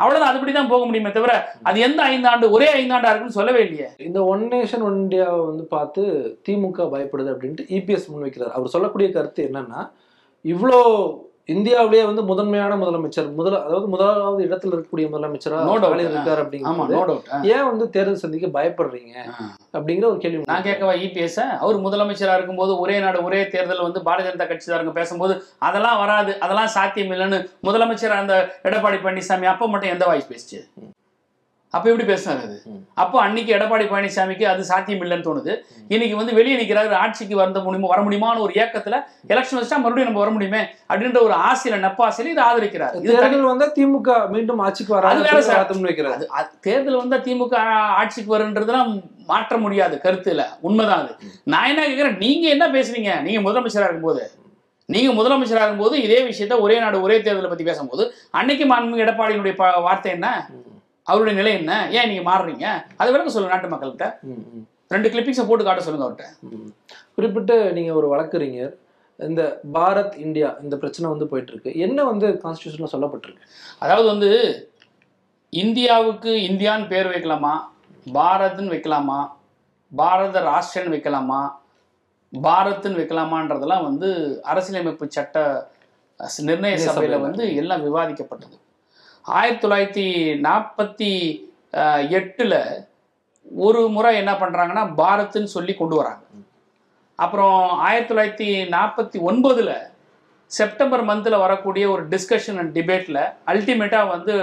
அவ்வளவுதான். 0.02 0.32
அதுபடி 0.32 0.52
தான் 0.52 0.70
போக 0.74 0.84
முடியுமே 0.86 1.10
தவிர 1.16 1.32
அது 1.70 1.80
எந்த 1.88 2.02
ஐந்தாண்டு 2.12 2.46
ஒரே 2.56 2.68
ஐந்தாண்டா 2.82 3.10
இருக்குன்னு 3.10 3.38
சொல்லவே 3.40 3.62
இல்லையே. 3.66 3.88
இந்த 4.08 4.20
ஒன் 4.34 4.44
நேஷன் 4.54 4.86
ஒன் 4.88 5.00
இந்தியாவை 5.02 5.42
வந்து 5.46 5.64
பார்த்து 5.76 6.04
திமுக 6.48 6.88
பயப்படுது 6.94 7.34
அப்படின்ட்டு 7.34 7.66
இபிஎஸ் 7.78 8.08
முன்வைக்கிறார். 8.14 8.56
அவர் 8.58 8.74
சொல்லக்கூடிய 8.76 9.10
கருத்து 9.18 9.50
என்னன்னா 9.50 9.82
இவ்வளோ 10.46 10.80
இந்தியாவிலேயே 11.52 12.04
வந்து 12.08 12.22
முதன்மையான 12.28 12.78
முதலமைச்சர் 12.80 13.28
முதல 13.38 13.60
அதாவது 13.64 13.88
முதலாவது 13.88 14.42
இடத்துல 14.48 14.74
இருக்கக்கூடிய 14.74 15.08
முதலமைச்சரா 15.10 15.60
No 15.62 15.74
doubt. 15.74 15.82
ஸ்டாலின் 15.84 16.12
இருக்காரு 16.12 16.42
அப்படிங்கிறது 16.44 16.96
ஏன் 17.52 17.68
வந்து 17.70 17.86
தேர்தல் 17.96 18.22
சந்திக்க 18.24 18.48
பயப்படுறீங்க? 18.58 19.14
அப்படிங்கிற 19.76 20.08
ஒரு 20.10 20.20
கேள்வி 20.20 20.44
நான் 20.48 20.68
கேட்கவா 20.68 20.96
இபிஎஸ் 21.06 21.42
அவர் 21.60 21.84
முதலமைச்சரா 21.86 22.38
இருக்கும்போது 22.38 22.74
ஒரே 22.82 22.96
நாடு 23.00 23.20
ஒரே 23.24 23.42
தேர்தல் 23.54 23.86
வந்து 23.88 24.06
பாரதிய 24.08 24.30
ஜனதா 24.30 24.48
கட்சிதாரங்க 24.48 24.94
பேசும்போது 24.94 25.36
அதெல்லாம் 25.66 26.00
வராது 26.00 26.34
அதெல்லாம் 26.44 26.74
சாத்தியம் 26.76 27.14
இல்லைன்னு 27.16 27.40
முதலமைச்சர் 27.68 28.20
அந்த 28.20 28.36
எடப்பாடி 28.68 29.00
பழனிசாமி 29.04 29.52
அப்ப 29.52 29.68
மட்டும் 29.68 29.94
எந்த 29.94 30.08
வாய்ஸ் 30.10 30.32
பேசுச்சு? 30.32 30.60
அப்ப 31.74 31.86
எப்படி 31.90 32.06
பேசினாரு 32.08 32.42
அது. 32.46 32.56
அப்போ 32.98 33.18
அன்னைக்கு 33.22 33.52
எடப்பாடி 33.56 33.86
பழனிசாமிக்கு 33.88 34.46
அது 34.46 34.62
சாத்தியம் 34.70 35.04
இல்லைன்னு 35.04 35.28
தோணுது 35.28 35.54
இன்னைக்கு 35.90 36.16
வந்து 36.16 36.34
வெளியே 36.34 36.56
நிற்கிறாரு 36.56 36.98
ஆட்சிக்கு 37.02 37.36
வந்த 37.38 37.60
முடியுமா 37.60 37.92
வர 37.92 38.02
முடியுமான்னு 38.02 38.44
ஒரு 38.46 38.54
ஏக்கத்துல 38.62 38.96
எலெக்ஷன் 39.32 39.60
வச்சா 39.60 39.78
மறுபடியும் 39.78 40.10
நம்ம 40.10 40.22
வர 40.22 40.32
முடியுமே 40.32 40.62
அப்படின்ற 40.90 41.22
ஒரு 41.22 41.36
ஆசையில 41.48 41.80
நப்பாசையில 41.86 42.34
இதை 42.34 42.44
ஆதரிக்கிறார். 42.48 42.96
இது 43.00 43.14
தேர்தல் 43.16 43.50
வந்தா 43.52 43.68
திமுக 43.78 44.18
மீண்டும் 44.34 44.62
ஆட்சிக்கு 44.66 44.96
அது 45.12 45.22
வேற 45.22 45.38
அது 46.40 46.52
தேர்தல் 46.62 47.02
வந்தா 47.02 47.20
திமுக 47.28 47.56
ஆட்சிக்கு 48.00 48.36
வருன்றதுலாம் 48.36 48.92
மாற்ற 49.26 49.58
முடியாது 49.58 49.96
கருத்துல. 50.06 50.42
உண்மைதான் 50.62 51.02
அது. 51.04 51.14
நான் 51.48 51.70
என்ன 51.72 51.82
கேட்கிறேன் 51.84 52.20
நீங்க 52.20 52.48
என்ன 52.50 52.68
பேசுறீங்க? 52.74 53.12
நீங்க 53.22 53.42
முதலமைச்சரா 53.42 53.88
இருக்கும்போது. 53.88 54.24
நீங்க 54.90 55.12
முதலமைச்சரா 55.14 55.62
இருக்கும்போது 55.62 55.98
இதே 56.04 56.20
விஷயத்த 56.26 56.56
ஒரே 56.60 56.78
நாடு 56.80 56.98
ஒரே 57.02 57.18
தேர்தலை 57.20 57.50
பத்தி 57.50 57.64
பேசும்போது 57.64 58.04
அன்னைக்கு 58.34 58.66
மாண்புமிகு 58.66 59.06
எடப்பாடியினுடைய 59.06 59.56
வார்த்தை 59.86 60.12
என்ன? 60.12 60.30
அவருடைய 61.08 61.36
நிலை 61.40 61.52
என்ன? 61.60 61.74
ஏன் 61.98 62.10
நீங்க 62.10 62.24
மாறுறீங்க? 62.30 62.66
அது 63.02 63.12
விளக்க 63.14 63.32
சொல்லுங்க 63.34 63.56
நாட்டு 63.56 63.74
மக்கள்கிட்ட. 63.74 64.08
ரெண்டு 64.94 65.10
கிளிப்பிங்ஸை 65.12 65.46
போட்டு 65.48 65.66
காட்ட 65.66 65.84
சொல்லுங்க 65.86 66.08
அவர்கிட்ட. 66.08 66.28
குறிப்பிட்டு 67.16 67.56
நீங்க 67.78 67.92
ஒரு 68.00 68.08
வழக்கறிஞர் 68.14 68.74
இந்த 69.20 69.42
பாரத் 69.74 70.16
இந்தியா 70.26 70.50
இந்த 70.66 70.76
பிரச்சனை 70.82 71.06
வந்து 71.14 71.30
போயிட்டு 71.32 71.52
இருக்கு 71.54 71.72
என்ன 71.86 72.04
வந்து 72.12 72.28
கான்ஸ்டியூஷன்ல 72.44 72.90
சொல்லப்பட்டிருக்கு? 72.94 73.48
அதாவது 73.84 74.08
வந்து 74.14 74.30
இந்தியாவுக்கு 75.54 76.32
இந்தியான்னு 76.50 76.88
பேர் 76.94 77.12
வைக்கலாமா? 77.14 77.54
பாரத்னு 78.18 78.74
வைக்கலாமா? 78.76 79.20
பாரத 79.92 80.40
ராஷ்டிரன்னு 80.50 80.96
வைக்கலாமா? 80.98 81.42
பாரத்னு 82.34 83.00
வைக்கலாமான்றதெல்லாம் 83.00 83.88
வந்து 83.90 84.10
அரசியலமைப்பு 84.52 85.08
சட்ட 85.18 85.46
நிர்ணய 86.50 86.76
சபையில. 86.88 87.20
வந்து 87.26 87.44
எல்லாம் 87.62 87.86
விவாதிக்கப்பட்டது. 87.88 88.58
ஆயிரத்தி 89.26 89.62
தொள்ளாயிரத்தி 89.64 90.08
நாற்பத்தி 90.48 91.12
எட்டில் 92.20 92.60
ஒரு 93.66 93.82
முறை 93.96 94.12
என்ன 94.22 94.32
பண்ணுறாங்கன்னா 94.42 94.84
பாரத்னு 95.00 95.56
சொல்லி 95.56 95.74
கொண்டு 95.76 95.96
வராங்க. 96.00 96.24
அப்புறம் 97.20 97.60
ஆயிரத்தி 97.88 98.12
தொள்ளாயிரத்தி 98.12 98.50
நாற்பத்தி 98.76 99.18
ஒன்பதில் 99.30 99.74
செப்டம்பர் 100.52 101.04
மந்தில் 101.10 101.44
வரக்கூடிய 101.44 101.86
ஒரு 101.94 102.04
டிஸ்கஷன் 102.14 102.60
அண்ட் 102.62 102.74
டிபேட்டில் 102.78 103.22
அல்டிமேட்டாக 103.52 104.12
வந்து 104.14 104.34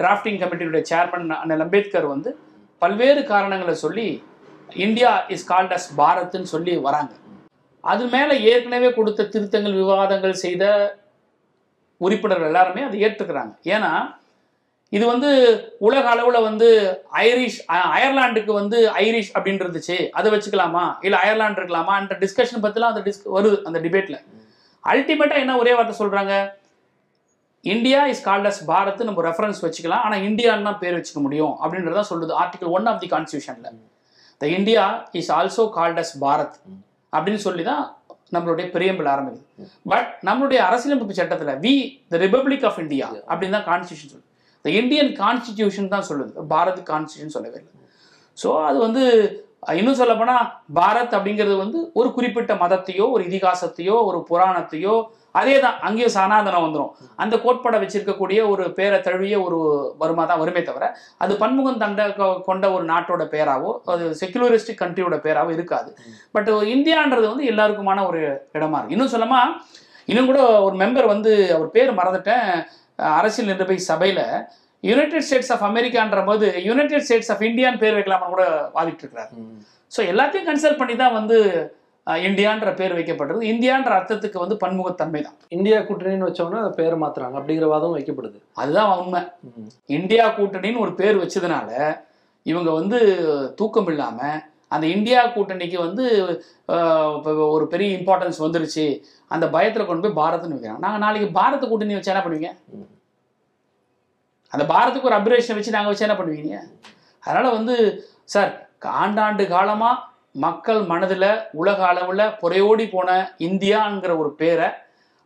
டிராஃப்டிங் 0.00 0.40
கமிட்டியுடைய 0.42 0.84
சேர்மன் 0.92 1.28
அண்ணல் 1.40 1.64
அம்பேத்கர் 1.66 2.12
வந்து 2.14 2.30
பல்வேறு 2.82 3.22
காரணங்களை 3.32 3.74
சொல்லி 3.84 4.08
இந்தியா 4.86 5.10
இஸ் 5.34 5.48
கால்ட் 5.52 5.74
அஸ் 5.76 5.90
பாரத்னு 6.00 6.52
சொல்லி 6.54 6.74
வராங்க. 6.88 7.12
அது 7.84 8.04
மேலே 8.14 8.34
ஏற்கனவே 8.50 8.88
கொடுத்த 8.98 9.30
திருத்தங்கள் 9.34 9.80
விவாதங்கள் 9.82 10.42
செய்த 10.42 10.64
உறுப்பினர்கள் 12.06 12.50
எல்லாருமே 12.50 12.82
அதை 12.88 12.98
ஏற்றுக்கிறாங்க. 13.06 13.52
ஏன்னா 13.74 13.92
இது 14.96 15.04
வந்து 15.10 15.28
உலக 15.86 16.06
அளவில் 16.14 16.46
வந்து 16.46 16.66
ஐரிஷ் 17.26 17.58
அயர்லாண்டுக்கு 17.98 18.52
வந்து 18.60 18.78
ஐரிஷ் 19.02 19.30
அப்படின்னு 19.36 19.64
இருந்துச்சு 19.64 19.96
அதை 20.18 20.30
வச்சுக்கலாமா? 20.34 20.82
இல்லை 21.06 21.18
அயர்லாந்து 21.24 21.60
இருக்கலாமான்ற 21.60 22.16
டிஸ்கஷன் 22.24 22.64
பற்றிலாம் 22.64 22.92
அந்த 22.94 23.02
டிஸ்க் 23.06 23.28
வருது 23.36 23.58
அந்த 23.68 23.80
டிபேட்டில் 23.84 24.18
அல்டிமேட்டாக 24.84 25.44
என்ன 25.44 25.56
ஒரே 25.62 25.72
வார்த்தை 25.76 25.96
சொல்கிறாங்க 26.02 26.34
India 27.64 27.98
is 28.12 28.22
called 28.28 28.48
as 28.50 28.62
Bharat 28.70 29.02
நம்ம 29.08 29.22
ரெஃபரன்ஸ் 29.28 29.60
வச்சுக்கலாம். 29.64 30.04
ஆனால் 30.06 30.24
இந்தியான்னு 30.28 30.68
தான் 30.68 30.80
பேர் 30.82 30.96
வச்சுக்க 30.98 31.20
முடியும் 31.26 31.54
அப்படின்றத 31.62 32.04
சொல்லுது 32.12 32.32
article 32.42 32.72
one 32.76 32.88
of 32.92 33.00
the 33.02 33.08
கான்ஸ்டியூஷனில் 33.14 33.76
the 34.40 34.46
India 34.58 34.84
is 35.20 35.32
also 35.38 35.64
called 35.78 36.00
as 36.02 36.14
Bharat 36.24 36.56
அப்படின்னு 37.12 37.42
சொல்லி 37.48 37.64
தான் 37.72 37.84
நம்மளுடைய 38.34 38.66
பிரியம்பிள் 38.74 39.08
ஆரம்பிக்குது. 39.14 39.68
பட் 39.92 40.10
நம்மளுடைய 40.28 40.60
அரசியலமைப்பு 40.68 41.18
சட்டத்தில் 41.20 41.54
we 41.64 41.74
the 42.12 42.20
republic 42.24 42.66
of 42.70 42.80
India 42.84 43.08
அப்படின்னு 43.30 43.56
தான் 43.58 43.68
கான்ஸ்டியூஷன் 43.70 44.12
சொல்லுது. 44.12 44.28
த 44.64 44.70
இந்தியன் 44.80 45.10
கான்ஸ்டிடியூஷன் 45.22 45.92
தான் 45.94 46.06
சொல்லுது. 46.10 46.32
பாரத் 46.52 46.82
கான்ஸ்டியூஷன் 46.92 47.34
சொல்லவே 47.36 47.58
இல்லை. 47.60 47.72
ஸோ 48.38 48.50
அது 48.68 48.78
வந்து 48.86 49.02
இன்னும் 49.80 49.98
சொல்லப்போனால் 50.02 50.46
பாரத் 50.78 51.16
அப்படிங்கிறது 51.16 51.56
வந்து 51.64 51.80
ஒரு 52.00 52.08
குறிப்பிட்ட 52.16 52.52
மதத்தையோ 52.62 53.04
ஒரு 53.16 53.22
இதிகாசத்தையோ 53.30 53.96
ஒரு 54.08 54.18
புராணத்தையோ 54.30 54.94
அதே 55.34 55.54
தான் 55.60 55.76
அங்கேயும் 55.86 56.14
சனாதனம் 56.16 56.64
வந்துடும் 56.64 56.90
அந்த 57.22 57.34
கோட்பாடை 57.44 57.78
வச்சிருக்கக்கூடிய 57.82 58.40
ஒரு 58.52 58.64
பேரை 58.78 58.98
தழுவிய 59.06 59.36
ஒரு 59.46 59.58
வருமா 60.02 60.24
தான் 60.24 60.42
வருமே 60.42 60.62
தவிர 60.62 60.86
அது 61.22 61.32
பன்முகம் 61.42 61.80
தண்ட 61.82 62.08
கொண்ட 62.48 62.64
ஒரு 62.76 62.84
நாட்டோட 62.90 63.24
பேராவோ 63.34 63.70
அது 63.92 64.06
செக்குலரிஸ்டிக் 64.20 64.82
கண்ட்ரியோட 64.82 65.18
பேராவோ 65.26 65.52
இருக்காது. 65.58 65.90
பட் 66.36 66.50
இந்தியான்றது 66.74 67.26
வந்து 67.32 67.46
எல்லாருக்குமான 67.52 68.04
ஒரு 68.10 68.20
இடமா 68.58 68.78
இருக்கு. 68.78 68.96
இன்னும் 68.96 69.14
சொல்லமா 69.16 69.40
இன்னும் 70.08 70.30
கூட 70.30 70.40
ஒரு 70.66 70.76
மெம்பர் 70.82 71.12
வந்து 71.14 71.32
அவர் 71.56 71.74
பேர் 71.76 71.98
மறந்துட்டேன். 71.98 72.48
அரசியல் 73.18 73.50
நிர்ணய 73.50 73.82
சபையில 73.90 74.20
யுனைடெட் 74.82 75.26
ஸ்டேட்ஸ் 75.26 75.52
ஆஃப் 75.54 75.66
அமெரிக்கான்ற 75.68 76.20
போது 76.28 76.46
யுனைடெட் 76.68 77.04
ஸ்டேட்ஸ் 77.06 77.30
ஆஃப் 77.34 77.44
இந்தியான்னு 77.48 77.82
பேர் 77.82 77.96
வைக்கலாம்னு 77.98 78.32
கூட 78.34 78.44
வாதிட்டு 78.76 79.02
இருக்கிறார் 79.02 79.30
ஸோ 79.92 80.00
எல்லாத்தையும் 80.12 80.48
கன்சல்ட் 80.48 80.80
பண்ணி 80.80 80.94
தான் 80.96 81.16
வந்து 81.18 81.38
இந்தியான்ற 82.26 82.68
பேர் 82.78 82.94
வைக்கப்பட்டது. 82.98 83.40
இந்தியான்ற 83.52 83.90
அர்த்தத்துக்கு 83.98 84.38
வந்து 84.42 84.56
பன்முகத்தன்மை 84.62 85.20
தான் 85.26 85.36
இந்தியா 85.56 85.78
கூட்டணின்னு 85.88 86.28
வச்சோம்னா 86.28 86.62
அதை 86.62 86.72
பேரை 86.78 86.96
மாத்துறாங்க. 87.02 87.36
அப்படிங்கிற 87.40 87.66
வாதம் 87.72 87.96
வைக்கப்படுது. 87.96 88.38
அதுதான் 88.62 88.92
உண்மை. 89.02 89.20
இந்தியா 89.98 90.24
கூட்டணின்னு 90.38 90.82
ஒரு 90.86 90.94
பேர் 91.00 91.22
வச்சதுனால 91.24 91.70
இவங்க 92.52 92.70
வந்து 92.80 92.98
தூக்கம் 93.60 93.90
இல்லாம 93.92 94.20
அந்த 94.74 94.86
இந்தியா 94.96 95.20
கூட்டணிக்கு 95.36 95.78
வந்து 95.86 96.04
ஒரு 97.54 97.64
பெரிய 97.72 97.88
இம்பார்ட்டன்ஸ் 97.98 98.44
வந்துருச்சு. 98.44 98.86
அந்த 99.34 99.46
பயத்துல 99.54 99.84
கொண்டு 99.88 100.04
போய் 100.04 100.20
பாரத்னு 100.20 100.56
வைக்கிறாங்க. 100.56 100.84
நாங்க 100.86 100.98
நாளைக்கு 101.04 101.28
பாரத 101.40 101.64
கூட்டணி 101.66 101.96
வச்சா 101.96 102.14
என்ன 102.14 102.22
பண்ணுவீங்க? 102.24 102.50
அந்த 104.52 104.64
பாரத்துக்கு 104.72 105.10
ஒரு 105.10 105.18
அப்ரேஷன் 105.18 105.58
வச்சு 105.58 105.76
நாங்கள் 105.76 105.92
வச்சு 105.92 106.06
என்ன 106.06 106.16
பண்ணுவீங்க? 106.20 106.56
அதனால் 107.22 107.56
வந்து 107.58 107.76
சார் 108.34 108.50
ஆண்டாண்டு 109.02 109.44
காலமாக 109.56 110.10
மக்கள் 110.34 110.80
மனதில் 110.92 111.30
உலக 111.60 111.78
அளவில் 111.86 112.32
புறையோடி 112.42 112.86
போன 112.94 113.08
இந்தியாங்கிற 113.48 114.12
ஒரு 114.22 114.30
பேரை 114.40 114.68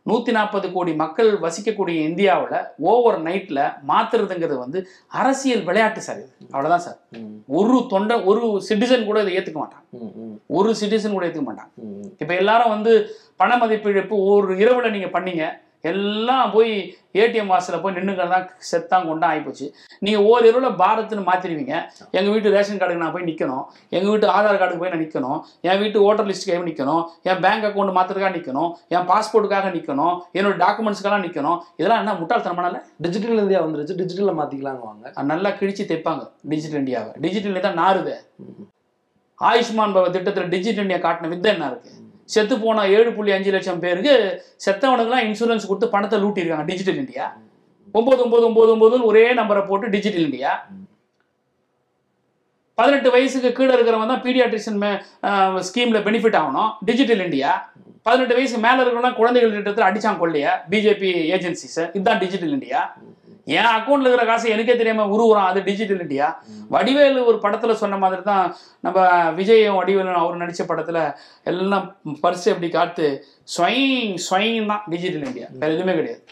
நூற்றி 0.05 0.31
நாற்பது 0.31 0.67
கோடி 0.73 0.91
மக்கள் 1.01 1.29
வசிக்கக்கூடிய 1.43 1.97
இந்தியாவில் 2.09 2.57
ஓவர் 2.91 3.17
நைட்டில் 3.25 3.61
மாத்துறதுங்கிறது 3.89 4.57
வந்து 4.63 4.79
அரசியல் 5.21 5.63
விளையாட்டு 5.69 6.01
சார் 6.05 6.19
இது. 6.21 6.29
அவ்வளோதான் 6.53 6.85
சார். 6.85 6.97
ஒரு 7.59 7.77
தொண்டை 7.93 8.15
ஒரு 8.31 8.43
சிட்டிசன் 8.67 9.07
கூட 9.09 9.21
இதை 9.23 9.33
ஏற்றுக்க 9.37 9.59
மாட்டான். 9.63 9.83
ஒரு 10.57 10.71
சிட்டிசன் 10.81 11.15
கூட 11.15 11.25
ஏற்றுக்க 11.27 11.47
மாட்டான். 11.49 11.71
இப்போ 12.21 12.33
எல்லாரும் 12.41 12.73
வந்து 12.75 12.93
பண 13.41 13.57
மதிப்பிழப்பு 13.63 14.17
ஒரு 14.33 14.57
இரவில் 14.63 14.95
நீங்கள் 14.97 15.15
பண்ணீங்க 15.17 15.45
எல்லாம் 15.83 16.51
போய் 16.53 16.71
ஏடிஎம் 17.21 17.51
வாசலில் 17.51 17.81
போய் 17.81 17.95
நின்றுக்கிறது 17.95 18.33
தான் 18.33 18.47
செத்தான் 18.69 19.05
கொண்டா 19.07 19.27
ஆகிப்போச்சு 19.29 19.65
நீங்கள் 20.01 20.25
ஓர் 20.29 20.47
இரவில் 20.47 20.77
பாரத்னு 20.79 21.23
மாற்றிடுவீங்க 21.27 21.73
எங்கள் 22.13 22.31
வீட்டு 22.33 22.53
ரேஷன் 22.55 22.79
கார்டுக்கு 22.79 23.03
நான் 23.03 23.15
போய் 23.15 23.27
நிற்கணும் 23.27 23.63
எங்கள் 23.91 24.11
வீட்டு 24.11 24.27
ஆதார் 24.33 24.59
கார்டுக்கு 24.59 24.83
போய் 24.83 24.93
நான் 24.93 25.03
நிற்கணும் 25.03 25.37
என் 25.67 25.81
வீட்டு 25.81 26.03
ஓட்டர் 26.05 26.29
லிஸ்ட்டுக்கு 26.29 26.55
போய் 26.55 26.69
நிற்கணும் 26.69 27.01
என் 27.29 27.41
பேங்க் 27.43 27.67
அக்கௌண்ட் 27.67 27.97
மாற்றுறதுக்காக 27.97 28.33
நிற்கணும் 28.37 28.69
என் 28.93 29.07
பாஸ்போர்ட்டுக்காக 29.11 29.73
நிற்கணும் 29.75 30.15
என்னோட 30.37 30.55
டாக்குமெண்ட்ஸ்க்கெல்லாம் 30.63 31.25
நிற்கணும் 31.25 31.35
இதெல்லாம் 31.79 32.01
என்ன 32.03 32.15
முட்டாள்தனமானல 32.19 32.77
டிஜிட்டல் 33.05 33.43
இந்தியா 33.43 33.61
வந்துருச்சு. 33.63 33.99
டிஜிட்டல்ல 34.01 34.33
மாத்திக்கலாங்க 34.37 34.83
வாங்க. 34.87 35.05
நல்லா 35.31 35.51
கிழிச்சு 35.59 35.85
தைப்பாங்க 35.89 36.23
டிஜிட்டல் 36.51 36.81
இந்தியாவை 36.81 37.13
டிஜிட்டல் 37.23 37.51
இந்தியா 37.51 37.67
தான் 37.67 37.79
நாறுது 37.81 38.15
ம். 38.43 38.65
ஆயுஷ்மான் 39.39 39.95
பவ 39.95 40.07
திட்டத்தில் 40.13 40.51
டிஜிட்டல் 40.51 40.85
இந்தியா 40.85 41.01
காட்டின 41.01 41.29
வித்தை 41.31 41.49
என்ன 41.51 41.65
இருக்கு? 41.71 41.89
செத்து 42.33 42.55
போன 42.63 42.87
ஏழு 42.97 43.09
புள்ளி 43.17 43.31
அஞ்சு 43.37 43.51
லட்சம் 43.55 43.83
பேருக்கு 43.85 44.15
செத்தவனுக்குலாம் 44.65 45.25
இன்சூரன்ஸ் 45.27 45.69
கொடுத்து 45.69 45.93
பணத்தை 45.95 46.17
லூட்டியிருக்காங்க. 46.23 46.67
டிஜிட்டல் 46.71 46.99
இந்தியா 47.03 47.25
ஒன்பது 47.97 48.21
ஒன்பது 48.25 48.45
ஒன்பது 48.49 48.71
ஒன்பதுன்னு 48.75 49.09
ஒரே 49.11 49.23
நம்பரை 49.39 49.63
போட்டு 49.69 49.87
டிஜிட்டல் 49.95 50.27
இந்தியா 50.29 50.51
பதினெட்டு 52.77 53.09
வயசுக்கு 53.13 53.49
கீழே 53.57 53.71
இருக்கிறவங்க 53.75 54.07
தான் 54.11 54.23
பீடியாட்ரிஷன் 54.25 54.79
ஸ்கீமில் 55.67 56.03
பெனிஃபிட் 56.07 56.39
ஆகணும். 56.39 56.71
டிஜிட்டல் 56.89 57.23
இந்தியா 57.27 57.51
பதினெட்டு 58.07 58.35
வயசு 58.37 58.57
மேலே 58.65 58.79
இருக்கிறவங்க 58.81 59.13
குழந்தைகள் 59.19 59.55
திட்டத்தில் 59.55 59.87
அடிச்சான் 59.87 60.19
கொள்ளையா. 60.19 60.51
பிஜேபி 60.71 61.09
ஏஜென்சிஸ் 61.35 61.79
இதுதான் 61.95 62.21
டிஜிட்டல் 62.23 62.53
இந்தியா 62.57 62.81
என் 63.55 63.71
அக்கௌண்ட்ல 63.75 64.09
இருக்கிற 64.09 64.25
காசு 64.29 64.53
எனக்கே 64.53 64.75
தெரியாம 64.81 65.07
உருவுறான். 65.15 65.49
அது 65.51 65.59
டிஜிட்டல் 65.69 66.03
இந்தியா 66.05 66.27
வடிவேலு 66.75 67.19
ஒரு 67.31 67.37
படத்துல 67.45 67.75
சொன்ன 67.81 67.97
மாதிரி 68.03 68.23
தான் 68.31 68.45
நம்ம 68.85 69.07
விஜயும் 69.39 69.79
வடிவேலும் 69.79 70.21
அவர் 70.21 70.41
நடிச்ச 70.43 70.63
படத்துல 70.71 70.99
எல்லாம் 71.51 71.87
பரிசு 72.23 72.47
எப்படி 72.53 72.69
காத்து 72.77 73.07
ஸ்வைங் 73.55 74.15
ஸ்வைங் 74.27 74.69
தான் 74.73 74.85
டிஜிட்டல் 74.93 75.27
இந்தியா 75.29 75.49
வேற 75.61 75.71
எதுவுமே 75.77 75.95
கிடையாது. 75.99 76.23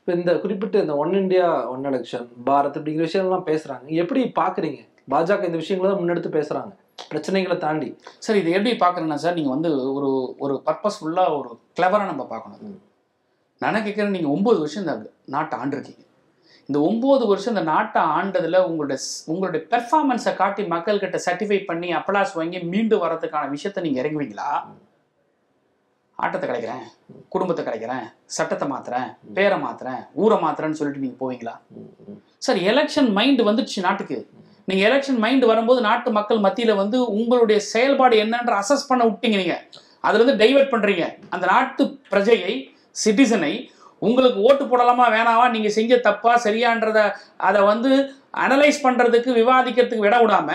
இப்போ 0.00 0.12
இந்த 0.20 0.32
குறிப்பிட்ட 0.42 0.82
இந்த 0.84 0.96
one 1.02 1.14
India 1.20 1.46
one 1.74 1.86
election 1.90 2.26
Bharat 2.48 2.76
அப்படிங்கிற 2.78 3.06
விஷயம்லாம் 3.08 3.46
பேசுறாங்க. 3.48 3.86
எப்படி 4.02 4.20
பாக்குறீங்க? 4.40 4.80
பாஜக 5.12 5.48
இந்த 5.48 5.58
விஷயங்களை 5.62 5.88
தான் 5.90 6.00
முன்னெடுத்து 6.02 6.30
பேசுறாங்க. 6.36 6.72
பிரச்சனைகளை 7.10 7.56
தாண்டி. 7.64 7.88
சார் 8.24 8.38
இது 8.40 8.54
எப்படி 8.56 8.72
பார்க்குறேன்னா 8.82 9.18
சார் 9.24 9.36
நீங்கள் 9.38 9.54
வந்து 9.56 9.70
ஒரு 9.96 10.10
ஒரு 10.44 10.54
பர்பஸ்ஃபுல்லாக 10.68 11.36
ஒரு 11.38 11.50
கிளவராக 11.78 12.10
நம்ம 12.12 12.24
பார்க்கணும். 12.32 12.78
நான் 13.62 13.84
கேட்குறேன் 13.86 14.16
நீங்கள் 14.16 14.34
ஒம்பது 14.36 14.58
வருஷம் 14.62 14.84
இந்த 14.84 14.94
நாட்டை 15.34 15.58
ஆண்டிருக்கீங்க. 15.62 16.02
இந்த 16.68 16.78
ஒம்பது 16.88 17.24
வருஷம் 17.30 17.52
இந்த 17.54 17.64
நாட்டை 17.72 18.00
ஆண்டதில் 18.16 18.58
உங்களுடைய 18.68 18.98
உங்களுடைய 19.32 19.60
பெர்ஃபார்மன்ஸை 19.72 20.32
காட்டி 20.40 20.62
மக்கள்கிட்ட 20.72 21.18
சர்டிஃபை 21.26 21.58
பண்ணி 21.68 21.88
அப்ளாஸ் 21.98 22.32
வாங்கி 22.38 22.60
மீண்டு 22.72 22.96
வரதுக்கான 23.02 23.50
விஷயத்தை 23.54 23.82
நீங்கள் 23.84 24.02
இறங்குவீங்களா? 24.02 24.48
ஆட்டத்தை 26.18 26.46
கிடைக்கிறேன் 26.48 26.84
குடும்பத்தை 27.34 27.62
கிடைக்கிறேன் 27.64 28.04
சட்டத்தை 28.36 28.66
மாத்துறேன் 28.72 29.08
பேரை 29.36 29.58
மாத்துறேன் 29.66 30.00
ஊரை 30.22 30.38
மாத்துறேன்னு 30.44 30.78
சொல்லிட்டு 30.78 31.04
நீங்கள் 31.04 31.20
போவீங்களா? 31.22 31.54
சார் 32.46 32.60
எலெக்ஷன் 32.70 33.10
மைண்ட் 33.18 33.42
வந்துடுச்சு 33.48 33.86
நாட்டுக்கு. 33.86 34.18
நீங்க 34.68 34.82
எலெக்ஷன் 34.88 35.20
மைண்ட் 35.24 35.44
வரும்போது 35.52 35.80
நாட்டு 35.88 36.10
மக்கள் 36.18 36.44
மத்தியில 36.46 36.74
வந்து 36.82 36.98
உங்களுடைய 37.18 37.58
செயல்பாடு 37.72 38.16
என்னன்ற 38.24 38.54
அசஸ் 38.62 38.88
பண்ண 38.90 39.02
விட்டீங்க 39.10 39.38
நீங்கள் 39.42 39.64
அதுல 40.06 40.20
இருந்து 40.20 40.40
டைவர்ட் 40.42 40.72
பண்றீங்க. 40.74 41.04
அந்த 41.34 41.44
நாட்டு 41.52 41.84
பிரஜையை 42.12 42.54
சிட்டிசனை 43.02 43.54
உங்களுக்கு 44.02 44.40
ஓட்டு 44.48 44.64
போடலாமா 44.64 45.04
வேணாமா 45.16 45.44
நீங்கள் 45.54 45.76
செஞ்ச 45.78 46.00
தப்பா 46.08 46.32
சரியான்றத 46.46 47.00
அதை 47.48 47.60
வந்து 47.70 47.92
அனலைஸ் 48.44 48.84
பண்ணுறதுக்கு 48.86 49.30
விவாதிக்கிறதுக்கு 49.40 50.06
விட 50.06 50.16
விடாம 50.22 50.50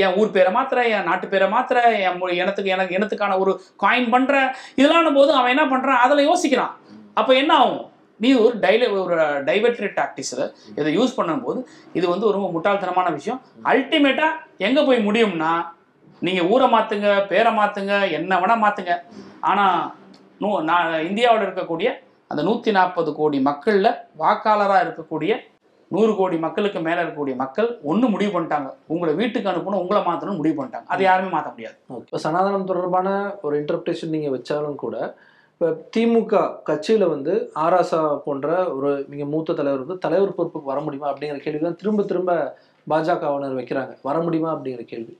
என் 0.00 0.16
ஊர் 0.20 0.34
பேரை 0.34 0.50
மாத்திர 0.56 0.80
என் 0.94 1.08
நாட்டு 1.10 1.26
பேரை 1.28 1.46
மாத்திர 1.54 1.78
என் 2.06 2.20
இனத்துக்கு 2.40 2.74
எனக்கு 2.74 2.96
இனத்துக்கான 2.98 3.38
ஒரு 3.42 3.52
காயின் 3.82 4.12
பண்ணுற 4.14 4.34
இதெல்லாம் 4.80 5.18
போது 5.18 5.30
அவன் 5.38 5.52
என்ன 5.54 5.64
பண்ணுறான் 5.72 6.02
அதில் 6.04 6.28
யோசிக்கிறான். 6.30 6.74
அப்போ 7.20 7.32
என்ன 7.40 7.52
ஆகும்? 7.62 7.86
நீ 8.20 8.28
ஒரு 8.44 8.54
டைல 8.64 8.88
ஒரு 9.02 9.16
டைவர்டரி 9.48 9.88
டாக்டிஸில் 9.98 10.44
இதை 10.78 10.90
யூஸ் 10.96 11.16
பண்ணும்போது 11.18 11.60
இது 11.92 12.04
வந்து 12.12 12.26
ஒரு 12.28 12.36
ரொம்ப 12.38 12.50
முட்டாள்தனமான 12.56 13.08
விஷயம். 13.18 13.40
அல்டிமேட்டாக 13.70 14.38
எங்கே 14.66 14.82
போய் 14.88 15.06
முடியும்னா 15.08 15.52
நீங்கள் 16.22 16.48
ஊரை 16.52 16.66
மாற்றுங்க 16.74 17.10
பேரை 17.26 17.52
மாற்றுங்க 17.58 17.94
என்ன 18.18 18.38
வேணால் 18.40 18.62
மாற்றுங்க 18.64 18.94
ஆனால் 19.50 19.80
நோ 20.42 20.50
நான் 20.70 20.90
இந்தியாவில் 21.08 21.46
இருக்கக்கூடிய 21.46 21.88
அந்த 22.30 22.42
நூற்றி 22.48 22.70
நாற்பது 22.78 23.10
கோடி 23.20 23.38
மக்களில் 23.50 23.96
வாக்காளராக 24.22 24.84
இருக்கக்கூடிய 24.84 25.32
நூறு 25.94 26.12
கோடி 26.18 26.36
மக்களுக்கு 26.44 26.80
மேலே 26.86 26.98
இருக்கக்கூடிய 27.00 27.36
மக்கள் 27.40 27.68
ஒன்று 27.90 28.06
முடிவு 28.12 28.30
பண்ணிட்டாங்க. 28.34 28.68
உங்களை 28.92 29.12
வீட்டுக்கு 29.20 29.50
அனுப்பணும் 29.52 29.82
உங்களை 29.84 30.00
மாற்றணும்னு 30.08 30.40
முடிவு 30.40 30.56
பண்ணிட்டாங்க. 30.58 30.86
அதை 30.94 31.02
யாருமே 31.08 31.30
மாற்ற 31.32 31.48
முடியாது. 31.54 31.76
இப்போ 32.04 32.18
சனாதனம் 32.24 32.68
தொடர்பான 32.70 33.08
ஒரு 33.46 33.54
இன்டர்பிரேஷன் 33.62 34.14
நீங்க 34.16 34.30
வச்சாலும் 34.36 34.78
கூட 34.84 34.96
இப்போ 35.54 35.70
திமுக 35.94 36.42
கட்சியில 36.68 37.08
வந்து 37.14 37.32
ஆராசா 37.64 37.98
போன்ற 38.26 38.48
ஒரு 38.76 38.90
மிக 39.12 39.24
மூத்த 39.32 39.56
தலைவர் 39.58 39.82
வந்து 39.84 39.98
தலைவர் 40.04 40.36
பொறுப்புக்கு 40.38 40.72
வர 40.72 40.78
முடியுமா 40.86 41.10
அப்படிங்கிற 41.10 41.40
கேள்வி 41.46 41.64
தான் 41.66 41.80
திரும்ப 41.82 42.04
திரும்ப 42.12 42.38
பாஜகவினர் 42.86 43.58
வைக்கிறாங்க. 43.58 43.92
வர 44.08 44.16
முடியுமா 44.26 44.50
அப்படிங்கிற 44.54 44.84
கேள்வி. 44.92 45.14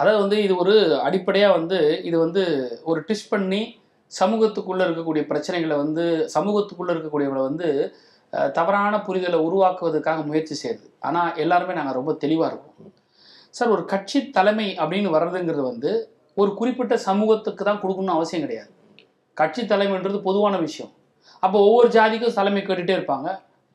அதாவது 0.00 0.18
வந்து 0.24 0.36
இது 0.46 0.54
ஒரு 0.64 0.74
அடிப்படையாக 1.06 1.56
வந்து 1.58 1.78
இது 2.08 2.16
வந்து 2.24 2.42
ஒரு 2.90 3.00
டிஷ் 3.08 3.30
பண்ணி 3.32 3.62
சமூகத்துக்குள்ளே 4.20 4.84
இருக்கக்கூடிய 4.86 5.22
பிரச்சனைகளை 5.30 5.76
வந்து 5.84 6.04
சமூகத்துக்குள்ளே 6.36 6.92
இருக்கக்கூடியவங்களை 6.94 7.44
வந்து 7.50 7.68
தவறான 8.56 8.94
புரிதலை 9.06 9.38
உருவாக்குவதற்காக 9.46 10.22
முயற்சி 10.28 10.54
செய்யுது. 10.60 10.84
ஆனால் 11.08 11.36
எல்லாருமே 11.42 11.74
நாங்கள் 11.78 11.96
ரொம்ப 11.98 12.12
தெளிவாக 12.24 12.48
இருக்கோம். 12.52 12.92
சார் 13.56 13.72
ஒரு 13.74 13.82
கட்சி 13.92 14.18
தலைமை 14.36 14.68
அப்படின்னு 14.82 15.10
வர்றதுங்கிறது 15.16 15.64
வந்து 15.70 15.90
ஒரு 16.42 16.50
குறிப்பிட்ட 16.60 16.94
சமூகத்துக்கு 17.08 17.62
தான் 17.68 17.80
கொடுக்கணும்னு 17.82 18.16
அவசியம் 18.18 18.44
கிடையாது. 18.44 18.70
கட்சி 19.40 19.62
தலைமைன்றது 19.72 20.18
பொதுவான 20.28 20.54
விஷயம். 20.66 20.92
அப்போ 21.44 21.58
ஒவ்வொரு 21.68 21.88
ஜாதிக்கும் 21.96 22.38
தலைமை 22.38 22.60
கேட்டுகிட்டே 22.62 22.96
இருப்பாங்க. 22.98 23.28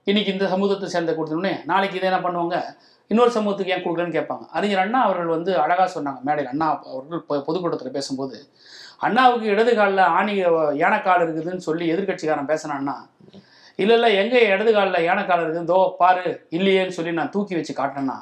இன்னைக்கு 0.10 0.34
இந்த 0.36 0.46
சமூகத்தை 0.54 0.88
சேர்ந்த 0.96 1.14
கொடுத்தோடனே 1.18 1.54
நாளைக்கு 1.72 1.98
இதை 2.00 2.08
என்ன 2.10 2.20
பண்ணுவாங்க? 2.26 2.58
இன்னொரு 3.12 3.32
சமூகத்துக்கு 3.36 3.74
ஏன் 3.76 3.84
கொடுக்கலன்னு 3.86 4.18
கேட்பாங்க. 4.18 4.46
அறிஞர் 4.58 4.84
அண்ணா 4.84 5.00
அவர்கள் 5.08 5.32
வந்து 5.36 5.52
அழகாக 5.64 5.88
சொன்னாங்க 5.96 6.20
மேடையில். 6.28 6.52
அண்ணா 6.54 6.68
அவர்கள் 6.94 7.24
பொதுக்கூட்டத்தில் 7.48 7.96
பேசும்போது 7.98 8.38
அண்ணாவுக்கு 9.02 9.48
இடது 9.54 9.72
காலில் 9.76 10.04
ஆணி 10.16 10.34
யானைக்கால் 10.80 11.24
இருக்குதுன்னு 11.26 11.66
சொல்லி 11.68 11.86
எதிர்க்கட்சிக்காரன் 11.94 12.50
பேசினான்னா 12.52 12.96
இல்லை 13.80 13.96
இல்லை 13.96 14.10
எங்கே 14.22 14.40
இடது 14.50 14.72
காலில் 14.74 15.06
யானைக்கால் 15.06 15.44
இருக்குது? 15.44 15.70
தோ 15.70 15.80
பாரு 16.00 16.24
இல்லையேன்னு 16.58 16.96
சொல்லி 16.98 17.12
நான் 17.14 17.34
தூக்கி 17.36 17.54
வச்சு 17.58 17.74
காட்டினேன்னா 17.76 18.18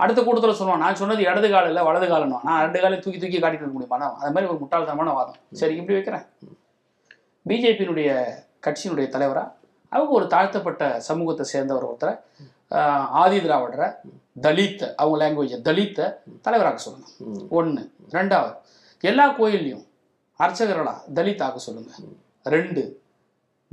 அடுத்த 0.00 0.20
கூட்டத்தில் 0.22 0.58
சொல்லுவான் 0.58 0.82
நான் 0.84 0.98
சொன்னது 1.00 1.22
இடது 1.28 1.48
கால் 1.48 1.68
இல்லை 1.70 1.82
வலது 1.86 2.06
காலணும் 2.10 2.44
நான் 2.46 2.60
ரெண்டு 2.64 2.80
காலையும் 2.82 3.04
தூக்கி 3.04 3.20
தூக்கி 3.20 3.38
காட்டிட்டு 3.38 3.64
இருக்க 3.64 3.76
முடியுமா? 3.76 4.08
அது 4.18 4.32
மாதிரி 4.34 4.50
ஒரு 4.50 4.60
முட்டாள்தனமான 4.60 5.14
வாதம். 5.16 5.38
சரி 5.60 5.74
இப்படி 5.80 5.96
வைக்கிறேன். 5.96 6.24
பிஜேபியினுடைய 7.46 8.10
கட்சியினுடைய 8.62 9.06
தலைவராக 9.10 9.48
அவங்க 9.92 10.12
ஒரு 10.12 10.26
தாழ்த்தப்பட்ட 10.26 10.84
சமூகத்தை 11.08 11.44
சேர்ந்தவர் 11.52 11.88
ஒருத்தரை 11.88 12.14
ஆதி 13.20 13.38
திராவிடரை 13.40 13.88
தலித் 14.44 14.84
அவங்க 14.98 15.16
லாங்குவேஜை 15.20 15.58
தலித்தை 15.62 16.06
தலைவராக்க 16.46 16.78
சொல்லுங்க 16.78 17.06
ம். 17.28 17.44
ஒன்று 17.50 17.82
ரெண்டாவது 18.12 18.54
எல்லா 19.04 19.26
கோயில்லையும் 19.38 19.84
அர்ச்சகர்களா? 20.42 20.94
தலித் 21.14 21.42
ஆக்க 21.42 21.58
சொல்லுங்க. 21.58 21.90
ரெண்டு 22.42 23.00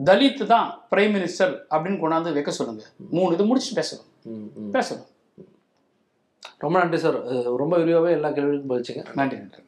தலித் 0.04 0.46
தான் 0.46 0.82
பிரைம் 0.92 1.14
மினிஸ்டர் 1.16 1.60
அப்படின்னு 1.70 2.00
கொண்டாந்து 2.00 2.34
வைக்க 2.34 2.52
சொல்லுங்க. 2.52 2.84
மூணு 3.10 3.34
இது 3.34 3.56
முடிச்சுட்டு 3.56 3.76
பேசணும். 3.76 4.32
பேசணும். 4.72 5.06
ரொம்ப 6.58 6.80
நன்றி 6.80 6.98
சார் 6.98 7.24
ரொம்ப 7.56 7.78
விரிவாகவே 7.78 8.12
எல்லா 8.12 8.30
கேள்விகளுக்கும் 8.30 8.70
பதிச்சிங்க 8.70 9.14
நன்றி 9.14 9.38
நன்றி. 9.38 9.64